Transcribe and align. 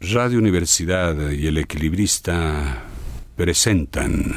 Radio 0.00 0.38
Universidad 0.38 1.32
y 1.32 1.48
el 1.48 1.58
equilibrista 1.58 2.84
presentan 3.34 4.32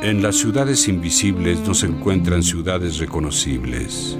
En 0.00 0.22
las 0.22 0.36
ciudades 0.36 0.86
invisibles 0.86 1.58
no 1.66 1.74
se 1.74 1.86
encuentran 1.86 2.44
ciudades 2.44 2.98
reconocibles. 2.98 4.16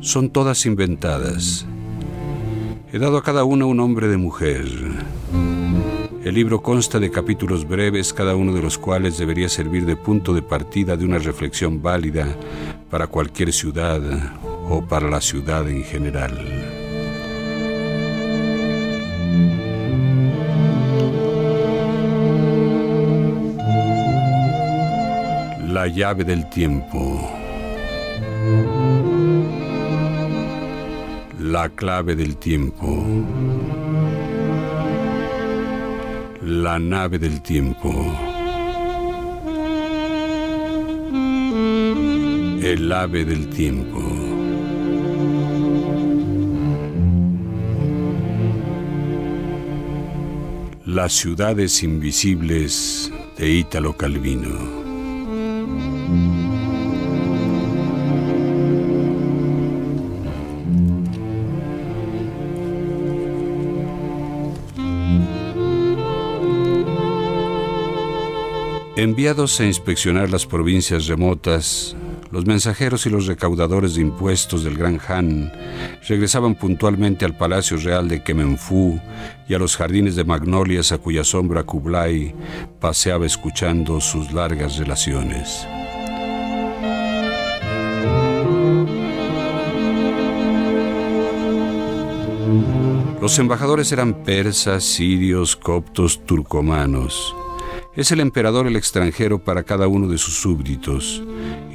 Son 0.00 0.28
todas 0.28 0.66
inventadas. 0.66 1.64
He 2.92 2.98
dado 2.98 3.16
a 3.16 3.22
cada 3.22 3.44
una 3.44 3.64
un 3.64 3.78
nombre 3.78 4.08
de 4.08 4.18
mujer. 4.18 4.66
El 6.24 6.36
libro 6.36 6.62
consta 6.62 7.00
de 7.00 7.10
capítulos 7.10 7.66
breves, 7.66 8.12
cada 8.12 8.36
uno 8.36 8.52
de 8.52 8.62
los 8.62 8.78
cuales 8.78 9.18
debería 9.18 9.48
servir 9.48 9.84
de 9.84 9.96
punto 9.96 10.32
de 10.32 10.40
partida 10.40 10.96
de 10.96 11.04
una 11.04 11.18
reflexión 11.18 11.82
válida 11.82 12.36
para 12.90 13.08
cualquier 13.08 13.52
ciudad 13.52 14.00
o 14.68 14.86
para 14.86 15.10
la 15.10 15.20
ciudad 15.20 15.68
en 15.68 15.82
general. 15.82 16.38
La 25.66 25.88
llave 25.88 26.22
del 26.22 26.48
tiempo. 26.48 27.28
La 31.40 31.68
clave 31.70 32.14
del 32.14 32.36
tiempo. 32.36 33.04
La 36.62 36.78
nave 36.78 37.18
del 37.18 37.42
tiempo. 37.42 37.90
El 42.62 42.92
ave 42.92 43.24
del 43.24 43.48
tiempo. 43.50 44.00
Las 50.86 51.14
ciudades 51.14 51.82
invisibles 51.82 53.12
de 53.36 53.50
Ítalo 53.50 53.96
Calvino. 53.96 54.81
Enviados 69.02 69.58
a 69.58 69.64
inspeccionar 69.64 70.30
las 70.30 70.46
provincias 70.46 71.08
remotas, 71.08 71.96
los 72.30 72.46
mensajeros 72.46 73.04
y 73.04 73.10
los 73.10 73.26
recaudadores 73.26 73.96
de 73.96 74.00
impuestos 74.00 74.62
del 74.62 74.78
Gran 74.78 75.00
Han 75.08 75.52
regresaban 76.06 76.54
puntualmente 76.54 77.24
al 77.24 77.36
Palacio 77.36 77.78
Real 77.78 78.06
de 78.06 78.22
Kemenfu 78.22 79.00
y 79.48 79.54
a 79.54 79.58
los 79.58 79.76
jardines 79.76 80.14
de 80.14 80.22
magnolias 80.22 80.92
a 80.92 80.98
cuya 80.98 81.24
sombra 81.24 81.64
Kublai 81.64 82.32
paseaba 82.78 83.26
escuchando 83.26 84.00
sus 84.00 84.32
largas 84.32 84.76
relaciones. 84.76 85.66
Los 93.20 93.36
embajadores 93.40 93.90
eran 93.90 94.22
persas, 94.22 94.84
sirios, 94.84 95.56
coptos, 95.56 96.24
turcomanos. 96.24 97.34
Es 97.94 98.10
el 98.10 98.20
emperador 98.20 98.66
el 98.66 98.76
extranjero 98.76 99.38
para 99.38 99.64
cada 99.64 99.86
uno 99.86 100.08
de 100.08 100.16
sus 100.16 100.34
súbditos, 100.36 101.22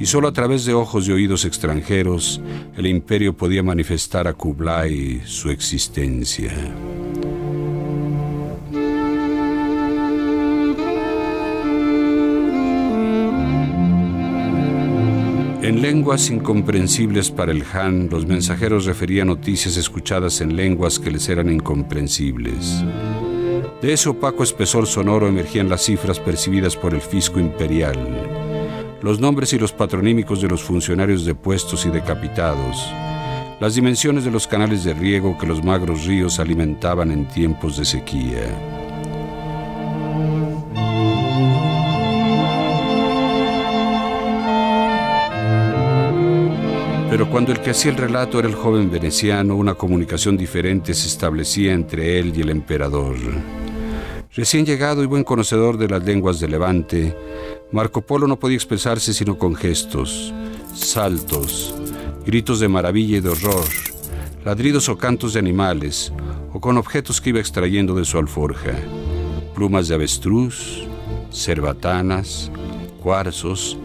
y 0.00 0.06
solo 0.06 0.26
a 0.26 0.32
través 0.32 0.64
de 0.64 0.74
ojos 0.74 1.06
y 1.06 1.12
oídos 1.12 1.44
extranjeros 1.44 2.40
el 2.76 2.88
imperio 2.88 3.36
podía 3.36 3.62
manifestar 3.62 4.26
a 4.26 4.34
Kublai 4.34 5.22
su 5.24 5.48
existencia. 5.48 6.52
En 15.62 15.82
lenguas 15.82 16.30
incomprensibles 16.30 17.30
para 17.30 17.52
el 17.52 17.62
Han, 17.72 18.08
los 18.10 18.26
mensajeros 18.26 18.86
referían 18.86 19.28
noticias 19.28 19.76
escuchadas 19.76 20.40
en 20.40 20.56
lenguas 20.56 20.98
que 20.98 21.12
les 21.12 21.28
eran 21.28 21.48
incomprensibles. 21.48 22.82
De 23.80 23.92
ese 23.92 24.08
opaco 24.08 24.42
espesor 24.42 24.88
sonoro 24.88 25.28
emergían 25.28 25.68
las 25.68 25.84
cifras 25.84 26.18
percibidas 26.18 26.74
por 26.74 26.94
el 26.94 27.00
fisco 27.00 27.38
imperial, 27.38 27.96
los 29.02 29.20
nombres 29.20 29.52
y 29.52 29.58
los 29.58 29.72
patronímicos 29.72 30.42
de 30.42 30.48
los 30.48 30.64
funcionarios 30.64 31.24
depuestos 31.24 31.86
y 31.86 31.90
decapitados, 31.90 32.76
las 33.60 33.76
dimensiones 33.76 34.24
de 34.24 34.32
los 34.32 34.48
canales 34.48 34.82
de 34.82 34.94
riego 34.94 35.38
que 35.38 35.46
los 35.46 35.62
magros 35.62 36.06
ríos 36.06 36.40
alimentaban 36.40 37.12
en 37.12 37.28
tiempos 37.28 37.76
de 37.76 37.84
sequía. 37.84 38.48
Pero 47.08 47.30
cuando 47.30 47.52
el 47.52 47.60
que 47.60 47.70
hacía 47.70 47.92
el 47.92 47.96
relato 47.96 48.40
era 48.40 48.48
el 48.48 48.56
joven 48.56 48.90
veneciano, 48.90 49.54
una 49.54 49.74
comunicación 49.74 50.36
diferente 50.36 50.94
se 50.94 51.06
establecía 51.06 51.72
entre 51.74 52.18
él 52.18 52.32
y 52.36 52.40
el 52.40 52.50
emperador. 52.50 53.16
Recién 54.38 54.64
llegado 54.64 55.02
y 55.02 55.06
buen 55.06 55.24
conocedor 55.24 55.78
de 55.78 55.88
las 55.88 56.04
lenguas 56.04 56.38
de 56.38 56.46
Levante, 56.46 57.12
Marco 57.72 58.02
Polo 58.02 58.28
no 58.28 58.38
podía 58.38 58.54
expresarse 58.54 59.12
sino 59.12 59.36
con 59.36 59.56
gestos, 59.56 60.32
saltos, 60.76 61.74
gritos 62.24 62.60
de 62.60 62.68
maravilla 62.68 63.16
y 63.16 63.20
de 63.20 63.30
horror, 63.30 63.64
ladridos 64.44 64.88
o 64.88 64.96
cantos 64.96 65.32
de 65.32 65.40
animales, 65.40 66.12
o 66.52 66.60
con 66.60 66.78
objetos 66.78 67.20
que 67.20 67.30
iba 67.30 67.40
extrayendo 67.40 67.96
de 67.96 68.04
su 68.04 68.16
alforja, 68.16 68.76
plumas 69.56 69.88
de 69.88 69.96
avestruz, 69.96 70.86
cerbatanas, 71.32 72.52
cuarzos, 73.02 73.76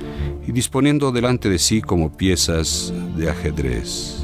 y 0.48 0.52
disponiendo 0.52 1.12
delante 1.12 1.50
de 1.50 1.58
sí 1.58 1.82
como 1.82 2.16
piezas 2.16 2.94
de 3.16 3.28
ajedrez. 3.28 4.23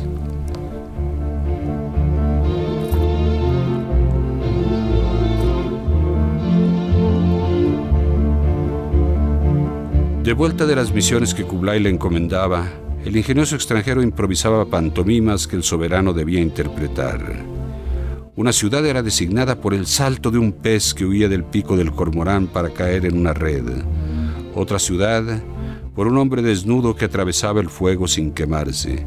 De 10.29 10.35
vuelta 10.35 10.67
de 10.67 10.75
las 10.75 10.93
misiones 10.93 11.33
que 11.33 11.43
Kublai 11.43 11.79
le 11.79 11.89
encomendaba, 11.89 12.67
el 13.03 13.17
ingenioso 13.17 13.55
extranjero 13.55 14.03
improvisaba 14.03 14.63
pantomimas 14.65 15.47
que 15.47 15.55
el 15.55 15.63
soberano 15.63 16.13
debía 16.13 16.39
interpretar. 16.39 17.43
Una 18.35 18.53
ciudad 18.53 18.85
era 18.85 19.01
designada 19.01 19.59
por 19.59 19.73
el 19.73 19.87
salto 19.87 20.29
de 20.29 20.37
un 20.37 20.51
pez 20.51 20.93
que 20.93 21.03
huía 21.03 21.29
del 21.29 21.45
pico 21.45 21.75
del 21.75 21.91
cormorán 21.93 22.45
para 22.45 22.69
caer 22.69 23.07
en 23.07 23.17
una 23.17 23.33
red. 23.33 23.63
Otra 24.53 24.77
ciudad 24.77 25.23
por 25.95 26.05
un 26.05 26.19
hombre 26.19 26.43
desnudo 26.43 26.95
que 26.95 27.05
atravesaba 27.05 27.59
el 27.59 27.69
fuego 27.69 28.07
sin 28.07 28.31
quemarse. 28.31 29.03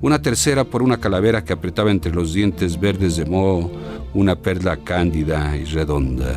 Una 0.00 0.20
tercera 0.20 0.64
por 0.64 0.82
una 0.82 0.98
calavera 0.98 1.44
que 1.44 1.52
apretaba 1.52 1.92
entre 1.92 2.12
los 2.12 2.34
dientes 2.34 2.80
verdes 2.80 3.14
de 3.14 3.24
moho 3.24 3.70
una 4.14 4.34
perla 4.34 4.78
cándida 4.78 5.56
y 5.56 5.64
redonda. 5.66 6.34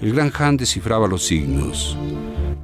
El 0.00 0.14
gran 0.14 0.32
Han 0.38 0.56
descifraba 0.56 1.06
los 1.06 1.26
signos. 1.26 1.98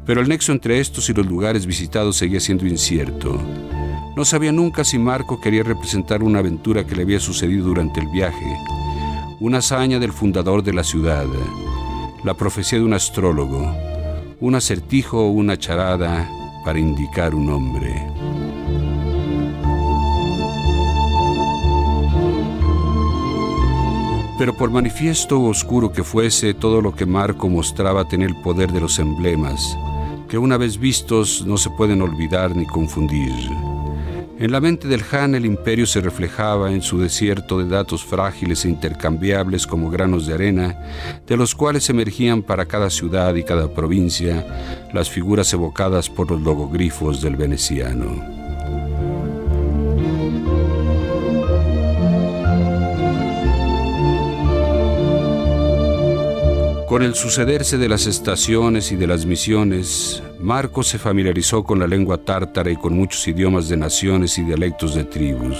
Pero 0.06 0.20
el 0.20 0.28
nexo 0.28 0.52
entre 0.52 0.80
estos 0.80 1.08
y 1.08 1.14
los 1.14 1.26
lugares 1.26 1.66
visitados 1.66 2.16
seguía 2.16 2.40
siendo 2.40 2.66
incierto. 2.66 3.40
No 4.16 4.24
sabía 4.24 4.52
nunca 4.52 4.84
si 4.84 4.98
Marco 4.98 5.40
quería 5.40 5.62
representar 5.62 6.22
una 6.22 6.38
aventura 6.38 6.86
que 6.86 6.94
le 6.94 7.02
había 7.02 7.18
sucedido 7.18 7.66
durante 7.66 8.00
el 8.00 8.06
viaje, 8.08 8.56
una 9.40 9.58
hazaña 9.58 9.98
del 9.98 10.12
fundador 10.12 10.62
de 10.62 10.72
la 10.72 10.84
ciudad, 10.84 11.26
la 12.22 12.34
profecía 12.34 12.78
de 12.78 12.84
un 12.84 12.94
astrólogo, 12.94 13.74
un 14.40 14.54
acertijo 14.54 15.20
o 15.20 15.30
una 15.30 15.56
charada 15.56 16.28
para 16.64 16.78
indicar 16.78 17.34
un 17.34 17.50
hombre. 17.50 18.06
Pero 24.38 24.56
por 24.56 24.70
manifiesto 24.70 25.42
oscuro 25.42 25.92
que 25.92 26.02
fuese, 26.02 26.54
todo 26.54 26.80
lo 26.80 26.94
que 26.94 27.06
Marco 27.06 27.48
mostraba 27.48 28.06
tenía 28.06 28.26
el 28.26 28.36
poder 28.36 28.72
de 28.72 28.80
los 28.80 28.98
emblemas, 28.98 29.76
que 30.28 30.38
una 30.38 30.56
vez 30.56 30.78
vistos 30.78 31.44
no 31.46 31.56
se 31.56 31.70
pueden 31.70 32.02
olvidar 32.02 32.54
ni 32.56 32.66
confundir. 32.66 33.32
En 34.38 34.50
la 34.50 34.60
mente 34.60 34.88
del 34.88 35.04
Han 35.12 35.34
el 35.36 35.46
imperio 35.46 35.86
se 35.86 36.00
reflejaba 36.00 36.72
en 36.72 36.82
su 36.82 36.98
desierto 36.98 37.58
de 37.58 37.68
datos 37.68 38.04
frágiles 38.04 38.64
e 38.64 38.68
intercambiables 38.68 39.66
como 39.66 39.90
granos 39.90 40.26
de 40.26 40.34
arena, 40.34 40.76
de 41.26 41.36
los 41.36 41.54
cuales 41.54 41.88
emergían 41.88 42.42
para 42.42 42.66
cada 42.66 42.90
ciudad 42.90 43.34
y 43.36 43.44
cada 43.44 43.72
provincia 43.72 44.88
las 44.92 45.08
figuras 45.08 45.52
evocadas 45.52 46.10
por 46.10 46.30
los 46.30 46.40
logogrifos 46.40 47.22
del 47.22 47.36
veneciano. 47.36 48.43
Con 56.94 57.02
el 57.02 57.16
sucederse 57.16 57.76
de 57.76 57.88
las 57.88 58.06
estaciones 58.06 58.92
y 58.92 58.96
de 58.96 59.08
las 59.08 59.26
misiones, 59.26 60.22
Marco 60.38 60.84
se 60.84 60.96
familiarizó 60.96 61.64
con 61.64 61.80
la 61.80 61.88
lengua 61.88 62.18
tártara 62.18 62.70
y 62.70 62.76
con 62.76 62.94
muchos 62.94 63.26
idiomas 63.26 63.68
de 63.68 63.76
naciones 63.76 64.38
y 64.38 64.44
dialectos 64.44 64.94
de 64.94 65.02
tribus. 65.02 65.58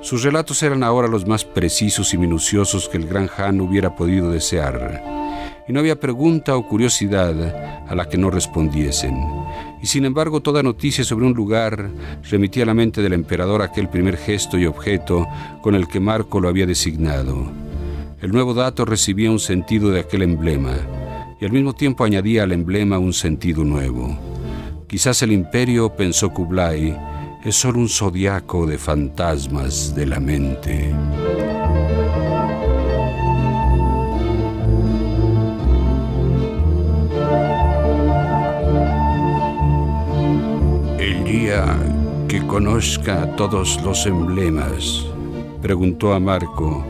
Sus 0.00 0.22
relatos 0.22 0.62
eran 0.62 0.84
ahora 0.84 1.08
los 1.08 1.26
más 1.26 1.44
precisos 1.44 2.14
y 2.14 2.18
minuciosos 2.18 2.88
que 2.88 2.98
el 2.98 3.08
gran 3.08 3.28
Han 3.36 3.60
hubiera 3.60 3.96
podido 3.96 4.30
desear, 4.30 5.02
y 5.66 5.72
no 5.72 5.80
había 5.80 5.98
pregunta 5.98 6.54
o 6.56 6.68
curiosidad 6.68 7.34
a 7.88 7.92
la 7.96 8.08
que 8.08 8.16
no 8.16 8.30
respondiesen. 8.30 9.16
Y 9.82 9.88
sin 9.88 10.04
embargo 10.04 10.40
toda 10.40 10.62
noticia 10.62 11.02
sobre 11.02 11.26
un 11.26 11.34
lugar 11.34 11.90
remitía 12.30 12.62
a 12.62 12.66
la 12.66 12.74
mente 12.74 13.02
del 13.02 13.14
emperador 13.14 13.60
aquel 13.60 13.88
primer 13.88 14.16
gesto 14.16 14.56
y 14.56 14.66
objeto 14.66 15.26
con 15.62 15.74
el 15.74 15.88
que 15.88 15.98
Marco 15.98 16.38
lo 16.38 16.48
había 16.48 16.64
designado 16.64 17.67
el 18.20 18.32
nuevo 18.32 18.52
dato 18.52 18.84
recibía 18.84 19.30
un 19.30 19.38
sentido 19.38 19.90
de 19.90 20.00
aquel 20.00 20.22
emblema 20.22 20.74
y 21.40 21.44
al 21.44 21.52
mismo 21.52 21.72
tiempo 21.72 22.04
añadía 22.04 22.42
al 22.42 22.52
emblema 22.52 22.98
un 22.98 23.12
sentido 23.12 23.64
nuevo. 23.64 24.18
Quizás 24.88 25.22
el 25.22 25.32
imperio, 25.32 25.94
pensó 25.94 26.30
Kublai, 26.30 26.96
es 27.44 27.54
solo 27.54 27.78
un 27.78 27.88
zodiaco 27.88 28.66
de 28.66 28.76
fantasmas 28.76 29.94
de 29.94 30.06
la 30.06 30.18
mente. 30.18 30.92
El 40.98 41.24
día 41.24 41.78
que 42.26 42.44
conozca 42.46 43.36
todos 43.36 43.80
los 43.84 44.04
emblemas, 44.06 45.06
preguntó 45.62 46.12
a 46.14 46.18
Marco, 46.18 46.84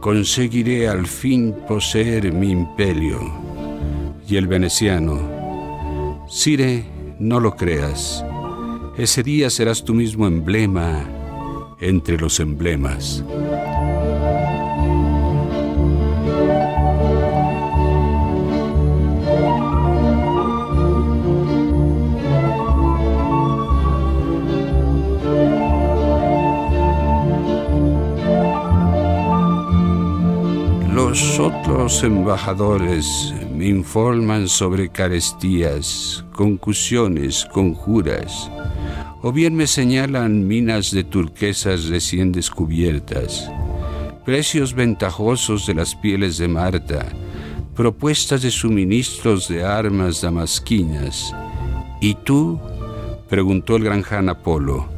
conseguiré 0.00 0.88
al 0.88 1.06
fin 1.06 1.54
poseer 1.66 2.32
mi 2.32 2.50
imperio. 2.50 3.20
Y 4.28 4.36
el 4.36 4.46
veneciano, 4.46 6.26
Sire, 6.28 6.84
no 7.18 7.40
lo 7.40 7.56
creas, 7.56 8.24
ese 8.96 9.22
día 9.22 9.48
serás 9.48 9.84
tú 9.84 9.94
mismo 9.94 10.26
emblema 10.26 11.08
entre 11.80 12.18
los 12.18 12.40
emblemas. 12.40 13.24
Los 31.68 32.02
embajadores 32.02 33.34
me 33.54 33.66
informan 33.66 34.48
sobre 34.48 34.88
carestías, 34.88 36.24
concusiones, 36.32 37.44
conjuras, 37.52 38.50
o 39.20 39.32
bien 39.32 39.54
me 39.54 39.66
señalan 39.66 40.48
minas 40.48 40.90
de 40.92 41.04
turquesas 41.04 41.88
recién 41.88 42.32
descubiertas, 42.32 43.50
precios 44.24 44.72
ventajosos 44.72 45.66
de 45.66 45.74
las 45.74 45.94
pieles 45.94 46.38
de 46.38 46.48
Marta, 46.48 47.06
propuestas 47.76 48.40
de 48.40 48.50
suministros 48.50 49.46
de 49.46 49.62
armas 49.62 50.22
damasquinas. 50.22 51.34
¿Y 52.00 52.14
tú? 52.14 52.58
preguntó 53.28 53.76
el 53.76 53.84
gran 53.84 54.00
Jan 54.00 54.30
Apolo. 54.30 54.97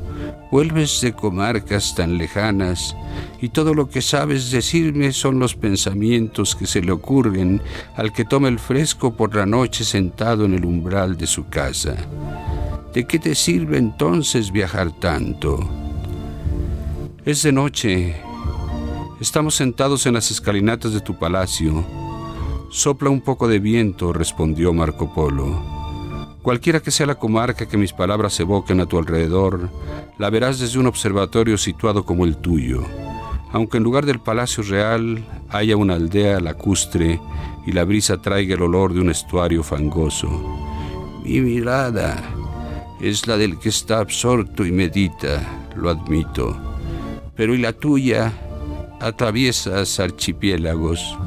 Vuelves 0.50 1.00
de 1.00 1.12
comarcas 1.12 1.94
tan 1.94 2.18
lejanas 2.18 2.96
y 3.40 3.50
todo 3.50 3.72
lo 3.72 3.88
que 3.88 4.02
sabes 4.02 4.50
decirme 4.50 5.12
son 5.12 5.38
los 5.38 5.54
pensamientos 5.54 6.56
que 6.56 6.66
se 6.66 6.82
le 6.82 6.90
ocurren 6.90 7.62
al 7.94 8.12
que 8.12 8.24
toma 8.24 8.48
el 8.48 8.58
fresco 8.58 9.14
por 9.14 9.36
la 9.36 9.46
noche 9.46 9.84
sentado 9.84 10.44
en 10.44 10.54
el 10.54 10.64
umbral 10.64 11.16
de 11.16 11.28
su 11.28 11.48
casa. 11.48 11.96
¿De 12.92 13.06
qué 13.06 13.20
te 13.20 13.36
sirve 13.36 13.78
entonces 13.78 14.50
viajar 14.50 14.90
tanto? 14.90 15.60
Es 17.24 17.44
de 17.44 17.52
noche. 17.52 18.16
Estamos 19.20 19.54
sentados 19.54 20.06
en 20.06 20.14
las 20.14 20.32
escalinatas 20.32 20.92
de 20.92 21.00
tu 21.00 21.16
palacio. 21.16 21.84
Sopla 22.70 23.08
un 23.10 23.20
poco 23.20 23.46
de 23.46 23.60
viento, 23.60 24.12
respondió 24.12 24.72
Marco 24.72 25.14
Polo. 25.14 25.69
Cualquiera 26.42 26.80
que 26.80 26.90
sea 26.90 27.06
la 27.06 27.16
comarca 27.16 27.66
que 27.68 27.76
mis 27.76 27.92
palabras 27.92 28.40
evoquen 28.40 28.80
a 28.80 28.86
tu 28.86 28.98
alrededor, 28.98 29.68
la 30.18 30.30
verás 30.30 30.58
desde 30.58 30.78
un 30.78 30.86
observatorio 30.86 31.58
situado 31.58 32.04
como 32.04 32.24
el 32.24 32.38
tuyo, 32.38 32.82
aunque 33.52 33.76
en 33.76 33.82
lugar 33.82 34.06
del 34.06 34.20
palacio 34.20 34.62
real 34.62 35.22
haya 35.50 35.76
una 35.76 35.94
aldea 35.94 36.40
lacustre 36.40 37.20
y 37.66 37.72
la 37.72 37.84
brisa 37.84 38.22
traiga 38.22 38.54
el 38.54 38.62
olor 38.62 38.94
de 38.94 39.00
un 39.00 39.10
estuario 39.10 39.62
fangoso. 39.62 40.30
Mi 41.24 41.42
mirada 41.42 42.22
es 43.02 43.26
la 43.26 43.36
del 43.36 43.58
que 43.58 43.68
está 43.68 43.98
absorto 43.98 44.64
y 44.64 44.72
medita, 44.72 45.42
lo 45.76 45.90
admito, 45.90 46.58
pero 47.36 47.54
¿y 47.54 47.58
la 47.58 47.74
tuya? 47.74 48.32
Atraviesas 48.98 50.00
archipiélagos, 50.00 51.18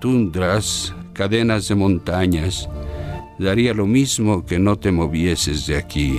tundras, 0.00 0.94
cadenas 1.12 1.68
de 1.68 1.74
montañas, 1.74 2.68
daría 3.38 3.74
lo 3.74 3.86
mismo 3.86 4.44
que 4.44 4.58
no 4.58 4.78
te 4.78 4.92
movieses 4.92 5.66
de 5.66 5.76
aquí. 5.76 6.18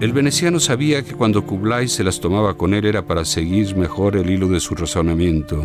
El 0.00 0.12
veneciano 0.12 0.60
sabía 0.60 1.02
que 1.02 1.14
cuando 1.14 1.46
Kublai 1.46 1.88
se 1.88 2.04
las 2.04 2.20
tomaba 2.20 2.58
con 2.58 2.74
él 2.74 2.84
era 2.84 3.06
para 3.06 3.24
seguir 3.24 3.74
mejor 3.74 4.16
el 4.16 4.28
hilo 4.28 4.48
de 4.48 4.60
su 4.60 4.74
razonamiento 4.74 5.64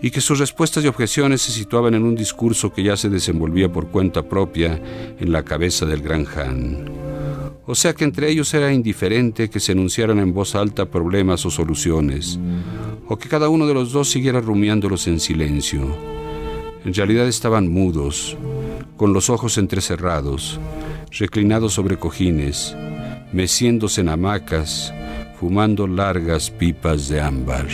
y 0.00 0.10
que 0.10 0.20
sus 0.20 0.38
respuestas 0.38 0.84
y 0.84 0.88
objeciones 0.88 1.42
se 1.42 1.52
situaban 1.52 1.94
en 1.94 2.02
un 2.02 2.16
discurso 2.16 2.72
que 2.72 2.82
ya 2.82 2.96
se 2.96 3.08
desenvolvía 3.08 3.72
por 3.72 3.88
cuenta 3.88 4.22
propia 4.22 4.80
en 5.18 5.32
la 5.32 5.44
cabeza 5.44 5.86
del 5.86 6.02
gran 6.02 6.26
Han. 6.36 6.90
O 7.66 7.74
sea 7.76 7.94
que 7.94 8.04
entre 8.04 8.28
ellos 8.28 8.52
era 8.54 8.72
indiferente 8.72 9.48
que 9.48 9.60
se 9.60 9.72
enunciaran 9.72 10.18
en 10.18 10.34
voz 10.34 10.56
alta 10.56 10.86
problemas 10.86 11.46
o 11.46 11.50
soluciones, 11.50 12.38
o 13.12 13.18
que 13.18 13.28
cada 13.28 13.50
uno 13.50 13.66
de 13.66 13.74
los 13.74 13.92
dos 13.92 14.10
siguiera 14.10 14.40
rumiándolos 14.40 15.06
en 15.06 15.20
silencio. 15.20 15.82
En 16.82 16.94
realidad 16.94 17.28
estaban 17.28 17.70
mudos, 17.70 18.38
con 18.96 19.12
los 19.12 19.28
ojos 19.28 19.58
entrecerrados, 19.58 20.58
reclinados 21.18 21.74
sobre 21.74 21.98
cojines, 21.98 22.74
meciéndose 23.30 24.00
en 24.00 24.08
hamacas, 24.08 24.94
fumando 25.38 25.86
largas 25.86 26.50
pipas 26.50 27.10
de 27.10 27.20
ámbar. 27.20 27.66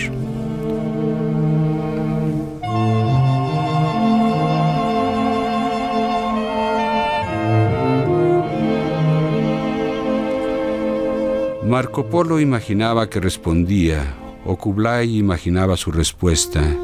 Marco 11.64 12.07
Polo 12.07 12.40
imaginaba 12.40 13.09
que 13.09 13.21
respondía, 13.21 14.16
o 14.49 14.57
Kublai 14.57 15.19
imaginaba 15.19 15.76
su 15.76 15.93
respuesta, 15.93 16.75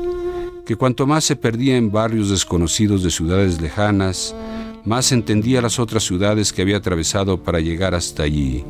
que 0.67 0.77
cuanto 0.77 1.07
más 1.07 1.25
se 1.25 1.35
perdía 1.35 1.79
en 1.79 1.91
barrios 1.91 2.29
desconocidos 2.29 3.03
de 3.03 3.11
ciudades 3.11 3.59
lejanas, 3.59 4.37
más 4.85 5.13
entendía 5.13 5.63
las 5.63 5.79
otras 5.79 6.03
ciudades 6.03 6.53
que 6.53 6.61
había 6.61 6.77
atravesado 6.77 7.43
para 7.43 7.61
llegar 7.61 7.95
hasta 7.95 8.23
allí, 8.23 8.67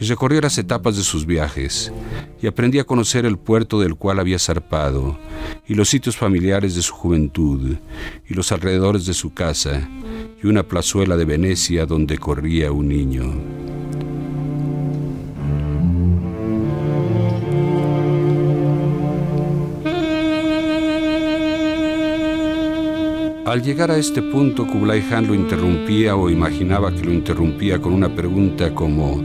y 0.00 0.04
recorrió 0.04 0.40
las 0.40 0.56
etapas 0.58 0.96
de 0.96 1.02
sus 1.02 1.26
viajes, 1.26 1.92
y 2.40 2.46
aprendía 2.46 2.82
a 2.82 2.86
conocer 2.86 3.26
el 3.26 3.36
puerto 3.36 3.80
del 3.80 3.96
cual 3.96 4.20
había 4.20 4.38
zarpado, 4.38 5.18
y 5.66 5.74
los 5.74 5.88
sitios 5.88 6.16
familiares 6.16 6.76
de 6.76 6.82
su 6.82 6.94
juventud, 6.94 7.78
y 8.28 8.34
los 8.34 8.52
alrededores 8.52 9.06
de 9.06 9.14
su 9.14 9.34
casa, 9.34 9.88
y 10.40 10.46
una 10.46 10.62
plazuela 10.62 11.16
de 11.16 11.24
Venecia 11.24 11.84
donde 11.84 12.16
corría 12.16 12.70
un 12.70 12.90
niño. 12.90 13.59
Al 23.50 23.62
llegar 23.62 23.90
a 23.90 23.96
este 23.96 24.22
punto, 24.22 24.64
Kublai 24.64 25.02
Khan 25.08 25.26
lo 25.26 25.34
interrumpía 25.34 26.14
o 26.14 26.30
imaginaba 26.30 26.94
que 26.94 27.02
lo 27.02 27.12
interrumpía 27.12 27.82
con 27.82 27.92
una 27.92 28.14
pregunta 28.14 28.72
como 28.72 29.20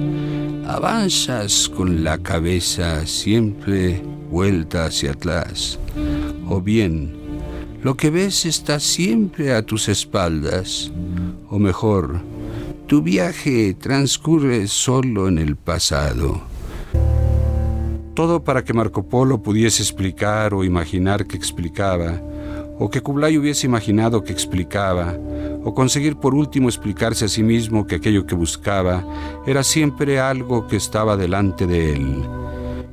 ¿Avanzas 0.68 1.70
con 1.70 2.04
la 2.04 2.18
cabeza 2.18 3.06
siempre 3.06 4.02
vuelta 4.32 4.86
hacia 4.86 5.12
atrás? 5.12 5.78
O 6.50 6.60
bien, 6.60 7.14
¿lo 7.84 7.96
que 7.96 8.10
ves 8.10 8.48
está 8.48 8.80
siempre 8.80 9.54
a 9.54 9.64
tus 9.64 9.90
espaldas? 9.90 10.92
O 11.52 11.60
mejor, 11.60 12.20
tu 12.88 13.04
viaje 13.04 13.76
transcurre 13.76 14.66
solo 14.66 15.28
en 15.28 15.38
el 15.38 15.56
pasado. 15.56 16.42
Todo 18.16 18.44
para 18.44 18.64
que 18.64 18.74
Marco 18.74 19.08
Polo 19.08 19.44
pudiese 19.44 19.84
explicar 19.84 20.56
o 20.56 20.64
imaginar 20.64 21.28
que 21.28 21.38
explicaba 21.38 22.20
o 22.78 22.90
que 22.90 23.02
Kublai 23.02 23.38
hubiese 23.38 23.68
imaginado 23.68 24.24
que 24.24 24.34
explicaba, 24.34 25.18
o 25.64 25.74
conseguir 25.74 26.18
por 26.18 26.36
último 26.36 26.68
explicarse 26.68 27.26
a 27.26 27.28
sí 27.28 27.42
mismo 27.42 27.88
que 27.88 27.96
aquello 27.96 28.26
que 28.26 28.36
buscaba 28.36 29.04
era 29.46 29.64
siempre 29.64 30.20
algo 30.20 30.68
que 30.68 30.76
estaba 30.76 31.18
delante 31.18 31.66
de 31.66 31.94
él, 31.94 32.24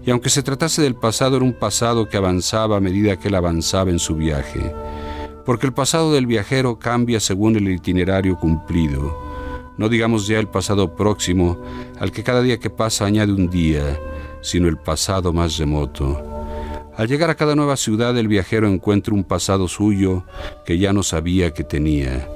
Y 0.05 0.11
aunque 0.11 0.31
se 0.31 0.43
tratase 0.43 0.83
del 0.83 0.97
pasado, 0.97 1.37
era 1.37 1.45
un 1.45 1.53
pasado 1.53 2.09
que 2.09 2.17
avanzaba 2.17 2.77
a 2.77 2.81
medida 2.81 3.17
que 3.17 3.29
él 3.29 3.37
avanzaba 3.37 3.91
en 3.91 4.01
su 4.01 4.17
viaje, 4.17 4.75
porque 5.47 5.67
el 5.67 5.73
pasado 5.73 6.13
del 6.13 6.27
viajero 6.27 6.79
cambia 6.79 7.21
según 7.21 7.57
el 7.57 7.69
itinerario 7.69 8.37
cumplido, 8.37 9.17
no 9.79 9.89
digamos 9.89 10.27
ya 10.27 10.39
el 10.39 10.49
pasado 10.49 10.97
próximo, 10.97 11.59
al 12.01 12.11
que 12.11 12.25
cada 12.25 12.43
día 12.43 12.59
que 12.59 12.71
pasa 12.71 13.07
añade 13.07 13.33
un 13.33 13.49
día, 13.49 13.99
sino 14.41 14.69
el 14.69 14.77
pasado 14.77 15.33
más 15.33 15.57
remoto. 15.57 16.32
Al 17.03 17.09
llegar 17.09 17.31
a 17.31 17.35
cada 17.35 17.57
nueva 17.57 17.77
ciudad 17.77 18.17
el 18.17 18.29
viajero 18.29 18.69
encuentra 18.69 19.13
un 19.13 19.25
pasado 19.25 19.67
suyo 19.67 20.23
que 20.65 20.79
ya 20.79 20.93
no 20.93 21.03
sabía 21.03 21.53
que 21.53 21.65
tenía. 21.65 22.29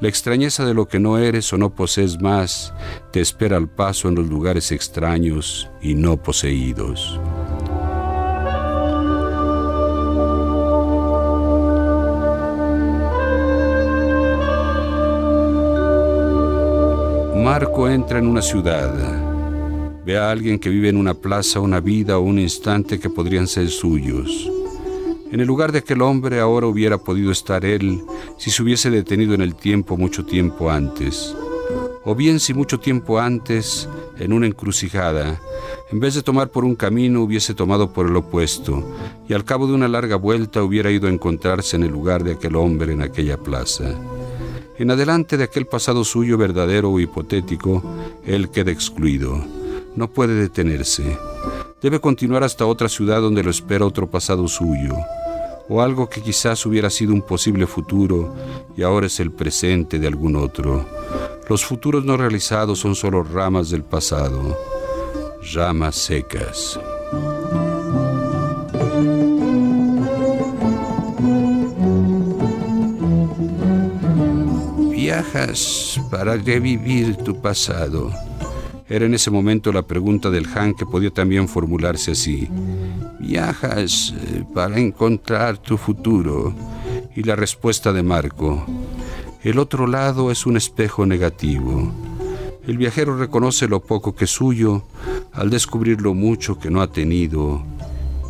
La 0.00 0.08
extrañeza 0.08 0.64
de 0.64 0.74
lo 0.74 0.86
que 0.86 1.00
no 1.00 1.18
eres 1.18 1.52
o 1.52 1.58
no 1.58 1.74
posees 1.74 2.20
más 2.20 2.72
te 3.10 3.20
espera 3.20 3.56
al 3.56 3.68
paso 3.68 4.08
en 4.08 4.14
los 4.14 4.28
lugares 4.28 4.70
extraños 4.70 5.68
y 5.80 5.94
no 5.94 6.22
poseídos. 6.22 7.18
Marco 17.34 17.88
entra 17.88 18.20
en 18.20 18.28
una 18.28 18.40
ciudad. 18.40 19.31
Ve 20.04 20.18
a 20.18 20.32
alguien 20.32 20.58
que 20.58 20.68
vive 20.68 20.88
en 20.88 20.96
una 20.96 21.14
plaza, 21.14 21.60
una 21.60 21.78
vida 21.78 22.18
o 22.18 22.22
un 22.22 22.40
instante 22.40 22.98
que 22.98 23.08
podrían 23.08 23.46
ser 23.46 23.68
suyos. 23.68 24.50
En 25.30 25.40
el 25.40 25.46
lugar 25.46 25.70
de 25.70 25.78
aquel 25.78 26.02
hombre 26.02 26.40
ahora 26.40 26.66
hubiera 26.66 26.98
podido 26.98 27.30
estar 27.30 27.64
él 27.64 28.02
si 28.36 28.50
se 28.50 28.62
hubiese 28.62 28.90
detenido 28.90 29.32
en 29.32 29.40
el 29.40 29.54
tiempo 29.54 29.96
mucho 29.96 30.26
tiempo 30.26 30.70
antes. 30.70 31.34
O 32.04 32.16
bien 32.16 32.40
si 32.40 32.52
mucho 32.52 32.80
tiempo 32.80 33.20
antes, 33.20 33.88
en 34.18 34.32
una 34.32 34.46
encrucijada, 34.48 35.40
en 35.92 36.00
vez 36.00 36.14
de 36.14 36.22
tomar 36.22 36.50
por 36.50 36.64
un 36.64 36.74
camino 36.74 37.22
hubiese 37.22 37.54
tomado 37.54 37.92
por 37.92 38.08
el 38.08 38.16
opuesto, 38.16 38.84
y 39.28 39.34
al 39.34 39.44
cabo 39.44 39.68
de 39.68 39.74
una 39.74 39.86
larga 39.86 40.16
vuelta 40.16 40.64
hubiera 40.64 40.90
ido 40.90 41.06
a 41.06 41.12
encontrarse 41.12 41.76
en 41.76 41.84
el 41.84 41.92
lugar 41.92 42.24
de 42.24 42.32
aquel 42.32 42.56
hombre 42.56 42.92
en 42.92 43.02
aquella 43.02 43.36
plaza. 43.36 43.94
En 44.78 44.90
adelante 44.90 45.36
de 45.36 45.44
aquel 45.44 45.66
pasado 45.66 46.02
suyo 46.02 46.36
verdadero 46.36 46.90
o 46.90 46.98
hipotético, 46.98 47.84
él 48.26 48.50
queda 48.50 48.72
excluido. 48.72 49.61
No 49.96 50.08
puede 50.08 50.34
detenerse. 50.34 51.18
Debe 51.80 52.00
continuar 52.00 52.44
hasta 52.44 52.66
otra 52.66 52.88
ciudad 52.88 53.20
donde 53.20 53.42
lo 53.42 53.50
espera 53.50 53.84
otro 53.84 54.08
pasado 54.10 54.48
suyo, 54.48 54.94
o 55.68 55.82
algo 55.82 56.08
que 56.08 56.22
quizás 56.22 56.64
hubiera 56.64 56.90
sido 56.90 57.12
un 57.12 57.22
posible 57.22 57.66
futuro 57.66 58.34
y 58.76 58.82
ahora 58.82 59.06
es 59.06 59.20
el 59.20 59.32
presente 59.32 59.98
de 59.98 60.06
algún 60.06 60.36
otro. 60.36 60.86
Los 61.48 61.64
futuros 61.64 62.04
no 62.04 62.16
realizados 62.16 62.78
son 62.78 62.94
solo 62.94 63.22
ramas 63.22 63.70
del 63.70 63.82
pasado, 63.82 64.56
ramas 65.52 65.96
secas. 65.96 66.78
viajas 75.12 76.00
para 76.10 76.36
revivir 76.36 77.16
tu 77.16 77.38
pasado? 77.38 78.10
Era 78.92 79.06
en 79.06 79.14
ese 79.14 79.30
momento 79.30 79.72
la 79.72 79.80
pregunta 79.80 80.28
del 80.28 80.46
Han 80.54 80.74
que 80.74 80.84
podía 80.84 81.10
también 81.10 81.48
formularse 81.48 82.10
así. 82.10 82.46
¿Viajas 83.20 84.12
eh, 84.14 84.44
para 84.52 84.78
encontrar 84.78 85.56
tu 85.56 85.78
futuro? 85.78 86.54
Y 87.16 87.22
la 87.22 87.34
respuesta 87.34 87.90
de 87.94 88.02
Marco. 88.02 88.66
El 89.42 89.58
otro 89.58 89.86
lado 89.86 90.30
es 90.30 90.44
un 90.44 90.58
espejo 90.58 91.06
negativo. 91.06 91.90
El 92.66 92.76
viajero 92.76 93.16
reconoce 93.16 93.66
lo 93.66 93.80
poco 93.80 94.14
que 94.14 94.26
es 94.26 94.30
suyo 94.30 94.82
al 95.32 95.48
descubrir 95.48 96.02
lo 96.02 96.12
mucho 96.12 96.58
que 96.58 96.70
no 96.70 96.82
ha 96.82 96.92
tenido 96.92 97.62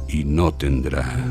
y 0.08 0.22
no 0.22 0.54
tendrá. 0.54 1.26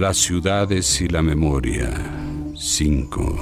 Las 0.00 0.16
ciudades 0.16 1.02
y 1.02 1.08
la 1.08 1.20
memoria. 1.20 1.90
5. 2.56 3.36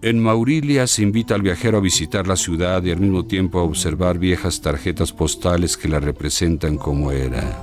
En 0.00 0.22
Maurilia 0.22 0.86
se 0.86 1.02
invita 1.02 1.34
al 1.34 1.42
viajero 1.42 1.78
a 1.78 1.80
visitar 1.80 2.28
la 2.28 2.36
ciudad 2.36 2.84
y 2.84 2.92
al 2.92 3.00
mismo 3.00 3.24
tiempo 3.24 3.58
a 3.58 3.64
observar 3.64 4.20
viejas 4.20 4.60
tarjetas 4.60 5.12
postales 5.12 5.76
que 5.76 5.88
la 5.88 5.98
representan 5.98 6.76
como 6.76 7.10
era. 7.10 7.60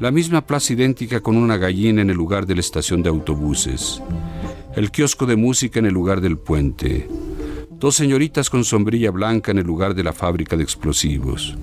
La 0.00 0.10
misma 0.10 0.44
plaza 0.44 0.72
idéntica 0.72 1.20
con 1.20 1.36
una 1.36 1.56
gallina 1.56 2.02
en 2.02 2.10
el 2.10 2.16
lugar 2.16 2.44
de 2.44 2.56
la 2.56 2.60
estación 2.60 3.00
de 3.00 3.10
autobuses. 3.10 4.02
El 4.74 4.90
kiosco 4.90 5.24
de 5.24 5.36
música 5.36 5.78
en 5.78 5.86
el 5.86 5.94
lugar 5.94 6.20
del 6.20 6.36
puente. 6.36 7.08
Dos 7.70 7.94
señoritas 7.94 8.50
con 8.50 8.64
sombrilla 8.64 9.12
blanca 9.12 9.52
en 9.52 9.58
el 9.58 9.66
lugar 9.68 9.94
de 9.94 10.02
la 10.02 10.12
fábrica 10.12 10.56
de 10.56 10.64
explosivos. 10.64 11.56